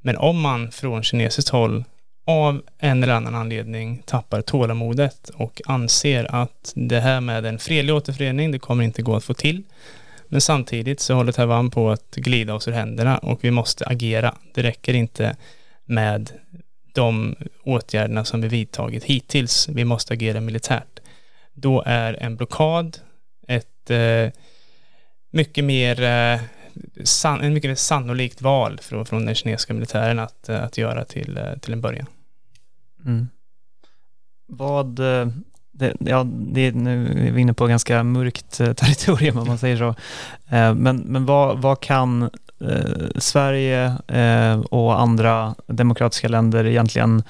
Men 0.00 0.16
om 0.16 0.40
man 0.40 0.70
från 0.70 1.02
kinesiskt 1.02 1.48
håll 1.48 1.84
av 2.26 2.62
en 2.78 3.02
eller 3.02 3.14
annan 3.14 3.34
anledning 3.34 4.02
tappar 4.06 4.42
tålamodet 4.42 5.28
och 5.28 5.60
anser 5.66 6.34
att 6.34 6.72
det 6.76 7.00
här 7.00 7.20
med 7.20 7.46
en 7.46 7.58
fredlig 7.58 7.94
återförening, 7.94 8.50
det 8.50 8.58
kommer 8.58 8.84
inte 8.84 9.02
gå 9.02 9.16
att 9.16 9.24
få 9.24 9.34
till. 9.34 9.62
Men 10.28 10.40
samtidigt 10.40 11.00
så 11.00 11.14
håller 11.14 11.32
Taiwan 11.32 11.70
på 11.70 11.90
att 11.90 12.14
glida 12.14 12.54
oss 12.54 12.68
ur 12.68 12.72
händerna 12.72 13.18
och 13.18 13.44
vi 13.44 13.50
måste 13.50 13.86
agera. 13.86 14.34
Det 14.54 14.62
räcker 14.62 14.94
inte 14.94 15.36
med 15.84 16.30
de 16.92 17.36
åtgärderna 17.64 18.24
som 18.24 18.40
vi 18.40 18.48
vidtagit 18.48 19.04
hittills. 19.04 19.68
Vi 19.68 19.84
måste 19.84 20.14
agera 20.14 20.40
militärt. 20.40 21.00
Då 21.54 21.82
är 21.86 22.22
en 22.22 22.36
blockad 22.36 22.98
ett 23.48 23.90
eh, 23.90 24.30
mycket 25.30 25.64
mer 25.64 26.02
eh, 26.02 26.40
san, 27.04 27.40
en 27.40 27.54
mycket 27.54 27.70
mer 27.70 27.74
sannolikt 27.74 28.42
val 28.42 28.78
från, 28.82 29.06
från 29.06 29.26
den 29.26 29.34
kinesiska 29.34 29.74
militären 29.74 30.18
att, 30.18 30.48
eh, 30.48 30.64
att 30.64 30.78
göra 30.78 31.04
till, 31.04 31.36
eh, 31.36 31.58
till 31.60 31.72
en 31.72 31.80
början. 31.80 32.06
Mm. 33.04 33.28
Vad, 34.46 34.98
eh, 34.98 35.26
det, 35.72 35.96
ja, 36.00 36.24
det, 36.24 36.72
nu 36.74 37.26
är 37.28 37.32
vi 37.32 37.40
inne 37.40 37.54
på 37.54 37.66
ganska 37.66 38.02
mörkt 38.02 38.50
territorium 38.58 39.38
om 39.38 39.46
man 39.46 39.58
säger 39.58 39.76
så. 39.76 39.94
Men, 40.74 40.96
men 40.96 41.26
vad, 41.26 41.62
vad 41.62 41.80
kan 41.80 42.30
Eh, 42.70 43.06
Sverige 43.16 43.92
eh, 44.08 44.60
och 44.60 45.00
andra 45.00 45.54
demokratiska 45.66 46.28
länder 46.28 46.66
egentligen 46.66 47.22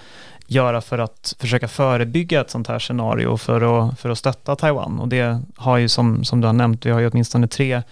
göra 0.47 0.81
för 0.81 0.99
att 0.99 1.35
försöka 1.39 1.69
förebygga 1.69 2.41
ett 2.41 2.51
sånt 2.51 2.69
här 2.69 2.79
scenario 2.79 3.37
för 3.37 3.61
att, 3.61 4.01
för 4.01 4.11
att 4.11 4.19
stötta 4.19 4.57
Taiwan? 4.57 4.99
Och 4.99 5.09
det 5.09 5.41
har 5.57 5.77
ju 5.77 5.89
som, 5.89 6.25
som 6.25 6.41
du 6.41 6.47
har 6.47 6.53
nämnt, 6.53 6.87
vi 6.87 6.91
har 6.91 7.01
ju 7.01 7.09
åtminstone 7.09 7.47
tre 7.47 7.83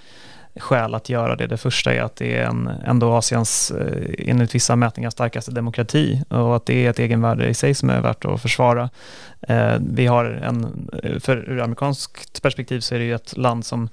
skäl 0.57 0.94
att 0.94 1.09
göra 1.09 1.37
det. 1.37 1.46
Det 1.46 1.57
första 1.57 1.94
är 1.94 2.03
att 2.03 2.16
det 2.16 2.37
är 2.37 2.44
en, 2.44 2.70
ändå 2.85 3.12
Asiens, 3.12 3.70
eh, 3.70 4.29
enligt 4.31 4.55
vissa 4.55 4.76
mätningar, 4.76 5.11
starkaste 5.11 5.50
demokrati 5.50 6.22
och 6.29 6.57
att 6.57 6.66
det 6.66 6.87
är 6.87 6.90
ett 6.90 6.98
egenvärde 6.98 7.48
i 7.48 7.55
sig 7.55 7.74
som 7.74 7.90
är 7.90 8.00
värt 8.00 8.24
att 8.24 8.42
försvara. 8.42 8.90
Eh, 9.40 9.74
vi 9.81 10.07
har 10.07 10.24
en, 10.24 10.90
för 11.20 11.37
ur 11.37 11.61
amerikanskt 11.61 12.42
perspektiv 12.42 12.81
så 12.81 12.94
är 12.94 12.98
det 12.98 13.05
ju 13.05 13.14
ett 13.14 13.37
land 13.37 13.64
som 13.64 13.88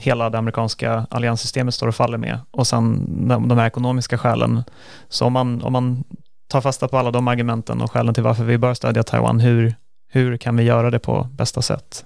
hela 0.00 0.30
det 0.30 0.38
amerikanska 0.38 1.06
allianssystemet 1.10 1.74
står 1.74 1.88
och 1.88 1.94
faller 1.94 2.18
med 2.18 2.38
och 2.50 2.66
sen 2.66 3.06
de, 3.28 3.48
de 3.48 3.58
här 3.58 3.66
ekonomiska 3.66 4.18
skälen. 4.18 4.62
Så 5.08 5.26
om 5.26 5.32
man, 5.32 5.62
om 5.62 5.72
man 5.72 6.04
tar 6.48 6.60
fasta 6.60 6.88
på 6.88 6.98
alla 6.98 7.10
de 7.10 7.28
argumenten 7.28 7.80
och 7.80 7.92
skälen 7.92 8.14
till 8.14 8.22
varför 8.22 8.44
vi 8.44 8.58
bör 8.58 8.74
stödja 8.74 9.02
Taiwan, 9.02 9.40
hur, 9.40 9.74
hur 10.08 10.36
kan 10.36 10.56
vi 10.56 10.62
göra 10.62 10.90
det 10.90 10.98
på 10.98 11.28
bästa 11.32 11.62
sätt? 11.62 12.04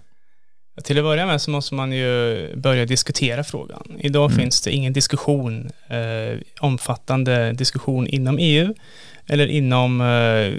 Till 0.85 0.99
att 0.99 1.05
börja 1.05 1.27
med 1.27 1.41
så 1.41 1.51
måste 1.51 1.75
man 1.75 1.93
ju 1.93 2.57
börja 2.57 2.87
diskutera 2.87 3.45
frågan. 3.45 3.97
Idag 3.99 4.31
mm. 4.31 4.41
finns 4.41 4.61
det 4.61 4.71
ingen 4.71 4.93
diskussion, 4.93 5.71
eh, 5.89 6.39
omfattande 6.61 7.53
diskussion 7.53 8.07
inom 8.07 8.39
EU 8.41 8.75
eller 9.27 9.47
inom 9.47 10.01
eh, 10.01 10.55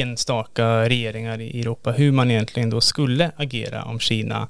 enstaka 0.00 0.88
regeringar 0.88 1.40
i 1.40 1.60
Europa 1.60 1.92
hur 1.92 2.12
man 2.12 2.30
egentligen 2.30 2.70
då 2.70 2.80
skulle 2.80 3.30
agera 3.36 3.84
om 3.84 4.00
Kina 4.00 4.48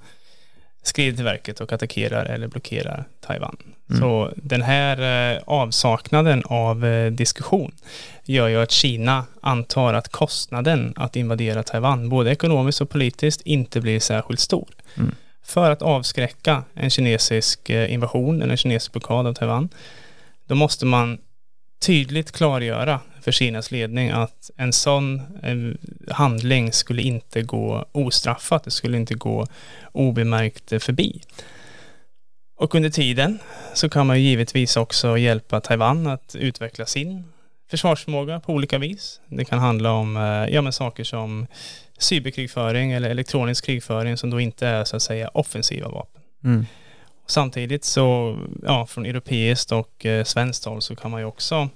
skrider 0.83 1.17
till 1.17 1.25
verket 1.25 1.61
och 1.61 1.73
attackerar 1.73 2.25
eller 2.25 2.47
blockerar 2.47 3.05
Taiwan. 3.21 3.57
Mm. 3.91 4.01
Så 4.01 4.33
den 4.37 4.63
här 4.63 5.33
eh, 5.35 5.43
avsaknaden 5.47 6.43
av 6.45 6.85
eh, 6.85 7.13
diskussion 7.13 7.73
gör 8.25 8.49
ju 8.49 8.57
att 8.57 8.71
Kina 8.71 9.25
antar 9.41 9.95
att 9.95 10.09
kostnaden 10.09 10.93
att 10.97 11.17
invadera 11.17 11.63
Taiwan, 11.63 12.09
både 12.09 12.31
ekonomiskt 12.31 12.81
och 12.81 12.91
politiskt, 12.91 13.41
inte 13.41 13.81
blir 13.81 14.01
särskilt 14.01 14.41
stor. 14.41 14.69
Mm. 14.97 15.15
För 15.43 15.71
att 15.71 15.83
avskräcka 15.83 16.65
en 16.75 16.91
kinesisk 16.91 17.71
eh, 17.71 17.93
invasion 17.93 18.43
eller 18.43 18.51
en 18.51 18.57
kinesisk 18.57 18.93
blockad 18.93 19.27
av 19.27 19.35
Taiwan, 19.35 19.69
då 20.47 20.55
måste 20.55 20.87
man 20.87 21.19
tydligt 21.81 22.33
klargöra 22.33 23.01
för 23.21 23.33
Kinas 23.33 23.71
ledning 23.71 24.11
att 24.11 24.51
en 24.57 24.73
sån 24.73 25.23
handling 26.11 26.73
skulle 26.73 27.03
inte 27.03 27.43
gå 27.43 27.87
ostraffat, 27.93 28.65
det 28.65 28.71
skulle 28.71 28.97
inte 28.97 29.15
gå 29.15 29.47
obemärkt 29.93 30.83
förbi. 30.83 31.23
Och 32.57 32.75
under 32.75 32.91
tiden 32.91 33.39
så 33.75 33.89
kan 33.89 34.07
man 34.07 34.21
ju 34.21 34.29
givetvis 34.29 34.77
också 34.77 35.19
hjälpa 35.19 35.61
Taiwan 35.61 36.07
att 36.07 36.37
utveckla 36.39 36.87
sin 36.87 37.25
försvarsförmåga 37.71 38.41
på 38.41 38.53
olika 38.53 38.79
vis. 38.79 39.21
Det 39.29 39.45
kan 39.45 39.59
handla 39.59 39.93
om 39.93 40.17
eh, 40.17 40.55
ja, 40.55 40.63
men 40.63 40.73
saker 40.73 41.05
som 41.05 41.47
cyberkrigföring 41.99 42.93
eller 42.93 43.11
elektronisk 43.11 43.65
krigföring 43.65 44.17
som 44.17 44.31
då 44.31 44.41
inte 44.41 44.67
är 44.67 44.85
så 44.85 44.97
att 44.97 45.03
säga 45.03 45.29
offensiva 45.29 45.89
vapen. 45.89 46.23
Mm. 46.45 46.67
Samtidigt 47.27 47.85
så, 47.85 48.39
ja, 48.63 48.87
från 48.87 49.07
europeiskt 49.07 49.73
och 49.73 50.07
eh, 50.07 50.25
svenskt 50.25 50.65
håll 50.65 50.83
så 50.83 50.97
kan 50.97 51.11
man 51.11 51.21
ju 51.21 51.27
också 51.27 51.69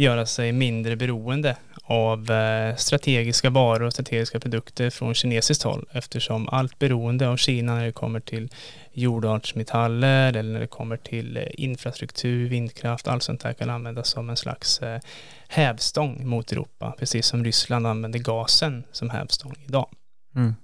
göra 0.00 0.26
sig 0.26 0.52
mindre 0.52 0.96
beroende 0.96 1.56
av 1.82 2.30
eh, 2.30 2.76
strategiska 2.76 3.50
varor 3.50 3.82
och 3.82 3.92
strategiska 3.92 4.40
produkter 4.40 4.90
från 4.90 5.14
kinesiskt 5.14 5.62
håll 5.62 5.88
eftersom 5.92 6.48
allt 6.48 6.78
beroende 6.78 7.28
av 7.28 7.36
Kina 7.36 7.74
när 7.74 7.84
det 7.84 7.92
kommer 7.92 8.20
till 8.20 8.48
jordartsmetaller 8.92 10.32
eller 10.32 10.52
när 10.52 10.60
det 10.60 10.66
kommer 10.66 10.96
till 10.96 11.36
eh, 11.36 11.42
infrastruktur, 11.52 12.48
vindkraft, 12.48 13.08
allt 13.08 13.22
sånt 13.22 13.40
där 13.40 13.52
kan 13.52 13.70
användas 13.70 14.08
som 14.08 14.30
en 14.30 14.36
slags 14.36 14.82
eh, 14.82 15.00
hävstång 15.48 16.28
mot 16.28 16.52
Europa, 16.52 16.94
precis 16.98 17.26
som 17.26 17.44
Ryssland 17.44 17.86
använder 17.86 18.18
gasen 18.18 18.84
som 18.92 19.10
hävstång 19.10 19.54
idag. 19.66 19.88
Mm. 20.36 20.54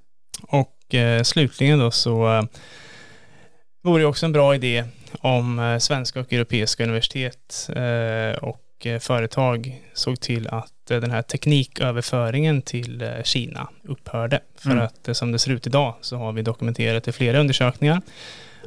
Och 0.42 0.94
eh, 0.94 1.22
slutligen 1.22 1.78
då 1.78 1.90
så 1.90 2.32
eh, 2.32 2.42
vore 3.82 4.02
det 4.02 4.06
också 4.06 4.26
en 4.26 4.32
bra 4.32 4.54
idé 4.54 4.84
om 5.18 5.58
eh, 5.58 5.78
svenska 5.78 6.20
och 6.20 6.32
europeiska 6.32 6.84
universitet 6.84 7.70
eh, 7.76 8.44
och 8.44 8.65
företag 9.00 9.82
såg 9.94 10.20
till 10.20 10.48
att 10.48 10.72
den 10.86 11.10
här 11.10 11.22
tekniköverföringen 11.22 12.62
till 12.62 13.12
Kina 13.24 13.68
upphörde. 13.82 14.40
För 14.58 14.70
mm. 14.70 14.84
att 14.84 15.16
som 15.16 15.32
det 15.32 15.38
ser 15.38 15.50
ut 15.50 15.66
idag 15.66 15.94
så 16.00 16.16
har 16.16 16.32
vi 16.32 16.42
dokumenterat 16.42 17.08
i 17.08 17.12
flera 17.12 17.38
undersökningar 17.40 18.02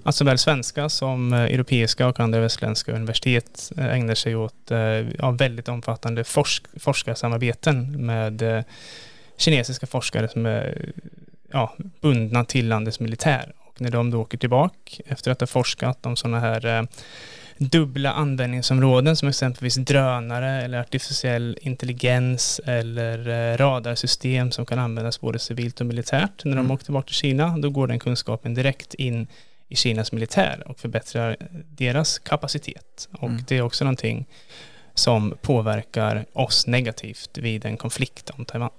att 0.04 0.16
såväl 0.16 0.38
svenska 0.38 0.90
som 0.90 1.34
europeiska 1.34 2.08
och 2.08 2.20
andra 2.20 2.40
västländska 2.40 2.92
universitet 2.92 3.72
ägnar 3.78 4.16
sig 4.16 4.36
åt 4.36 4.72
ja, 5.18 5.32
väldigt 5.32 5.70
omfattande 5.70 6.24
forsk 6.24 6.64
forskarsamarbeten 6.80 8.06
med 8.06 8.66
kinesiska 9.38 9.88
forskare 9.88 10.28
som 10.28 10.46
är 10.46 10.92
ja, 11.52 11.76
bundna 12.02 12.46
till 12.46 12.68
landets 12.68 13.00
militär. 13.00 13.54
Och 13.68 13.82
när 13.82 13.92
de 13.92 14.12
då 14.12 14.22
åker 14.22 14.38
tillbaka 14.38 15.04
efter 15.06 15.32
att 15.32 15.40
ha 15.40 15.48
forskat 15.48 16.06
om 16.06 16.16
sådana 16.16 16.40
här 16.40 16.66
eh, 16.66 16.84
dubbla 17.60 18.14
användningsområden 18.14 19.16
som 19.16 19.30
exempelvis 19.30 19.76
drönare 19.76 20.62
eller 20.62 20.80
artificiell 20.80 21.58
intelligens 21.62 22.62
eller 22.66 23.30
eh, 23.30 23.58
radarsystem 23.58 24.52
som 24.52 24.66
kan 24.66 24.80
användas 24.80 25.22
både 25.22 25.40
civilt 25.40 25.80
och 25.80 25.86
militärt. 25.86 26.46
När 26.46 26.52
de 26.52 26.60
mm. 26.60 26.72
åker 26.72 26.86
tillbaka 26.86 27.06
till 27.06 27.16
Kina, 27.16 27.58
då 27.58 27.70
går 27.70 27.88
den 27.88 28.00
kunskapen 28.00 28.54
direkt 28.54 28.94
in 28.94 29.28
i 29.68 29.76
Kinas 29.76 30.12
militär 30.12 30.64
och 30.66 30.80
förbättrar 30.80 31.38
deras 31.70 32.20
kapacitet. 32.20 33.10
Och 33.12 33.30
mm. 33.30 33.44
det 33.48 33.58
är 33.58 33.62
också 33.62 33.84
någonting 33.84 34.26
som 34.94 35.38
påverkar 35.42 36.26
oss 36.34 36.68
negativt 36.68 37.38
vid 37.38 37.66
en 37.66 37.78
konflikt 37.78 38.30
om 38.30 38.46
Taiwan. 38.46 38.70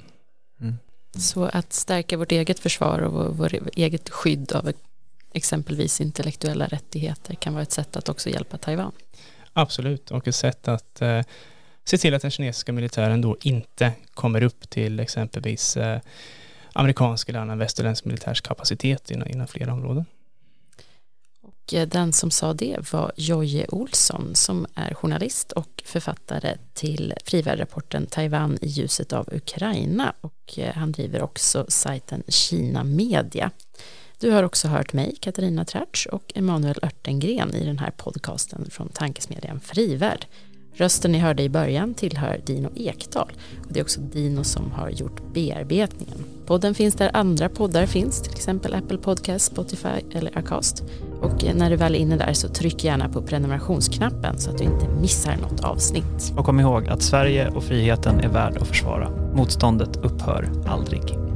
Mm. 0.61 0.79
Så 1.19 1.45
att 1.45 1.73
stärka 1.73 2.17
vårt 2.17 2.33
eget 2.33 2.59
försvar 2.59 2.99
och 2.99 3.37
vårt 3.37 3.53
eget 3.77 4.09
skydd 4.11 4.53
av 4.53 4.73
exempelvis 5.33 6.01
intellektuella 6.01 6.67
rättigheter 6.67 7.35
kan 7.35 7.53
vara 7.53 7.63
ett 7.63 7.73
sätt 7.73 7.97
att 7.97 8.09
också 8.09 8.31
hjälpa 8.31 8.59
Taiwan. 8.59 8.93
Absolut, 9.53 10.11
och 10.11 10.29
ett 10.29 10.35
sätt 10.35 10.69
att 10.69 11.03
eh, 11.03 11.23
se 11.85 11.99
till 11.99 12.15
att 12.15 12.23
den 12.23 12.31
kinesiska 12.31 12.73
militären 12.73 13.21
då 13.21 13.37
inte 13.41 13.93
kommer 14.15 14.43
upp 14.43 14.71
till 14.71 15.01
exempelvis 15.01 15.77
eh, 15.77 16.01
amerikansk 16.73 17.29
eller 17.29 17.39
annan 17.39 17.59
västerländsk 17.59 18.05
militärs 18.05 18.41
kapacitet 18.41 19.11
inom, 19.11 19.29
inom 19.29 19.47
flera 19.47 19.73
områden. 19.73 20.05
Eh, 21.73 21.89
den 21.89 22.13
som 22.13 22.31
sa 22.31 22.55
det 22.55 22.93
var 22.93 23.13
Jojje 23.17 23.67
Olsson 23.69 24.35
som 24.35 24.67
är 24.75 24.95
journalist 24.95 25.53
och 25.53 25.83
författare 25.85 26.57
till 26.75 27.15
frivärdrapporten 27.25 28.07
Taiwan 28.07 28.59
i 28.61 28.67
ljuset 28.67 29.13
av 29.13 29.29
Ukraina 29.33 30.15
och 30.21 30.59
eh, 30.59 30.75
han 30.75 30.93
driver 30.93 31.23
också 31.23 31.67
sajten 31.69 32.23
Kina 32.29 32.85
Media. 32.85 33.51
Du 34.21 34.31
har 34.31 34.43
också 34.43 34.69
hört 34.69 34.93
mig, 34.93 35.17
Katarina 35.21 35.65
Tratsch 35.65 36.07
och 36.13 36.33
Emanuel 36.35 36.79
Örtengren 36.83 37.55
i 37.55 37.65
den 37.65 37.79
här 37.79 37.91
podcasten 37.91 38.67
från 38.71 38.89
tankesmedjan 38.89 39.61
Frivärd. 39.61 40.27
Rösten 40.75 41.13
ni 41.13 41.19
hörde 41.19 41.43
i 41.43 41.49
början 41.49 41.95
tillhör 41.95 42.41
Dino 42.47 42.71
Ekdal 42.77 43.33
och 43.67 43.73
det 43.73 43.81
är 43.81 43.85
också 43.85 44.01
Dino 44.01 44.45
som 44.45 44.73
har 44.73 44.91
gjort 44.91 45.33
bearbetningen. 45.33 46.19
Podden 46.47 46.75
finns 46.75 46.95
där 46.95 47.11
andra 47.13 47.49
poddar 47.49 47.87
finns, 47.87 48.23
till 48.23 48.33
exempel 48.33 48.75
Apple 48.75 48.99
Podcast, 48.99 49.45
Spotify 49.45 50.01
eller 50.15 50.39
Acast. 50.39 50.85
Och 51.21 51.45
när 51.55 51.71
du 51.71 51.77
väl 51.77 51.95
är 51.95 51.99
inne 51.99 52.17
där 52.17 52.33
så 52.33 52.49
tryck 52.49 52.85
gärna 52.85 53.09
på 53.09 53.23
prenumerationsknappen 53.23 54.39
så 54.39 54.51
att 54.51 54.59
du 54.59 54.65
inte 54.65 54.89
missar 54.89 55.37
något 55.37 55.61
avsnitt. 55.61 56.33
Och 56.37 56.45
kom 56.45 56.61
ihåg 56.61 56.89
att 56.89 57.03
Sverige 57.03 57.49
och 57.49 57.65
friheten 57.65 58.21
är 58.21 58.29
värd 58.29 58.57
att 58.57 58.69
försvara. 58.69 59.11
Motståndet 59.35 59.97
upphör 59.97 60.51
aldrig. 60.67 61.30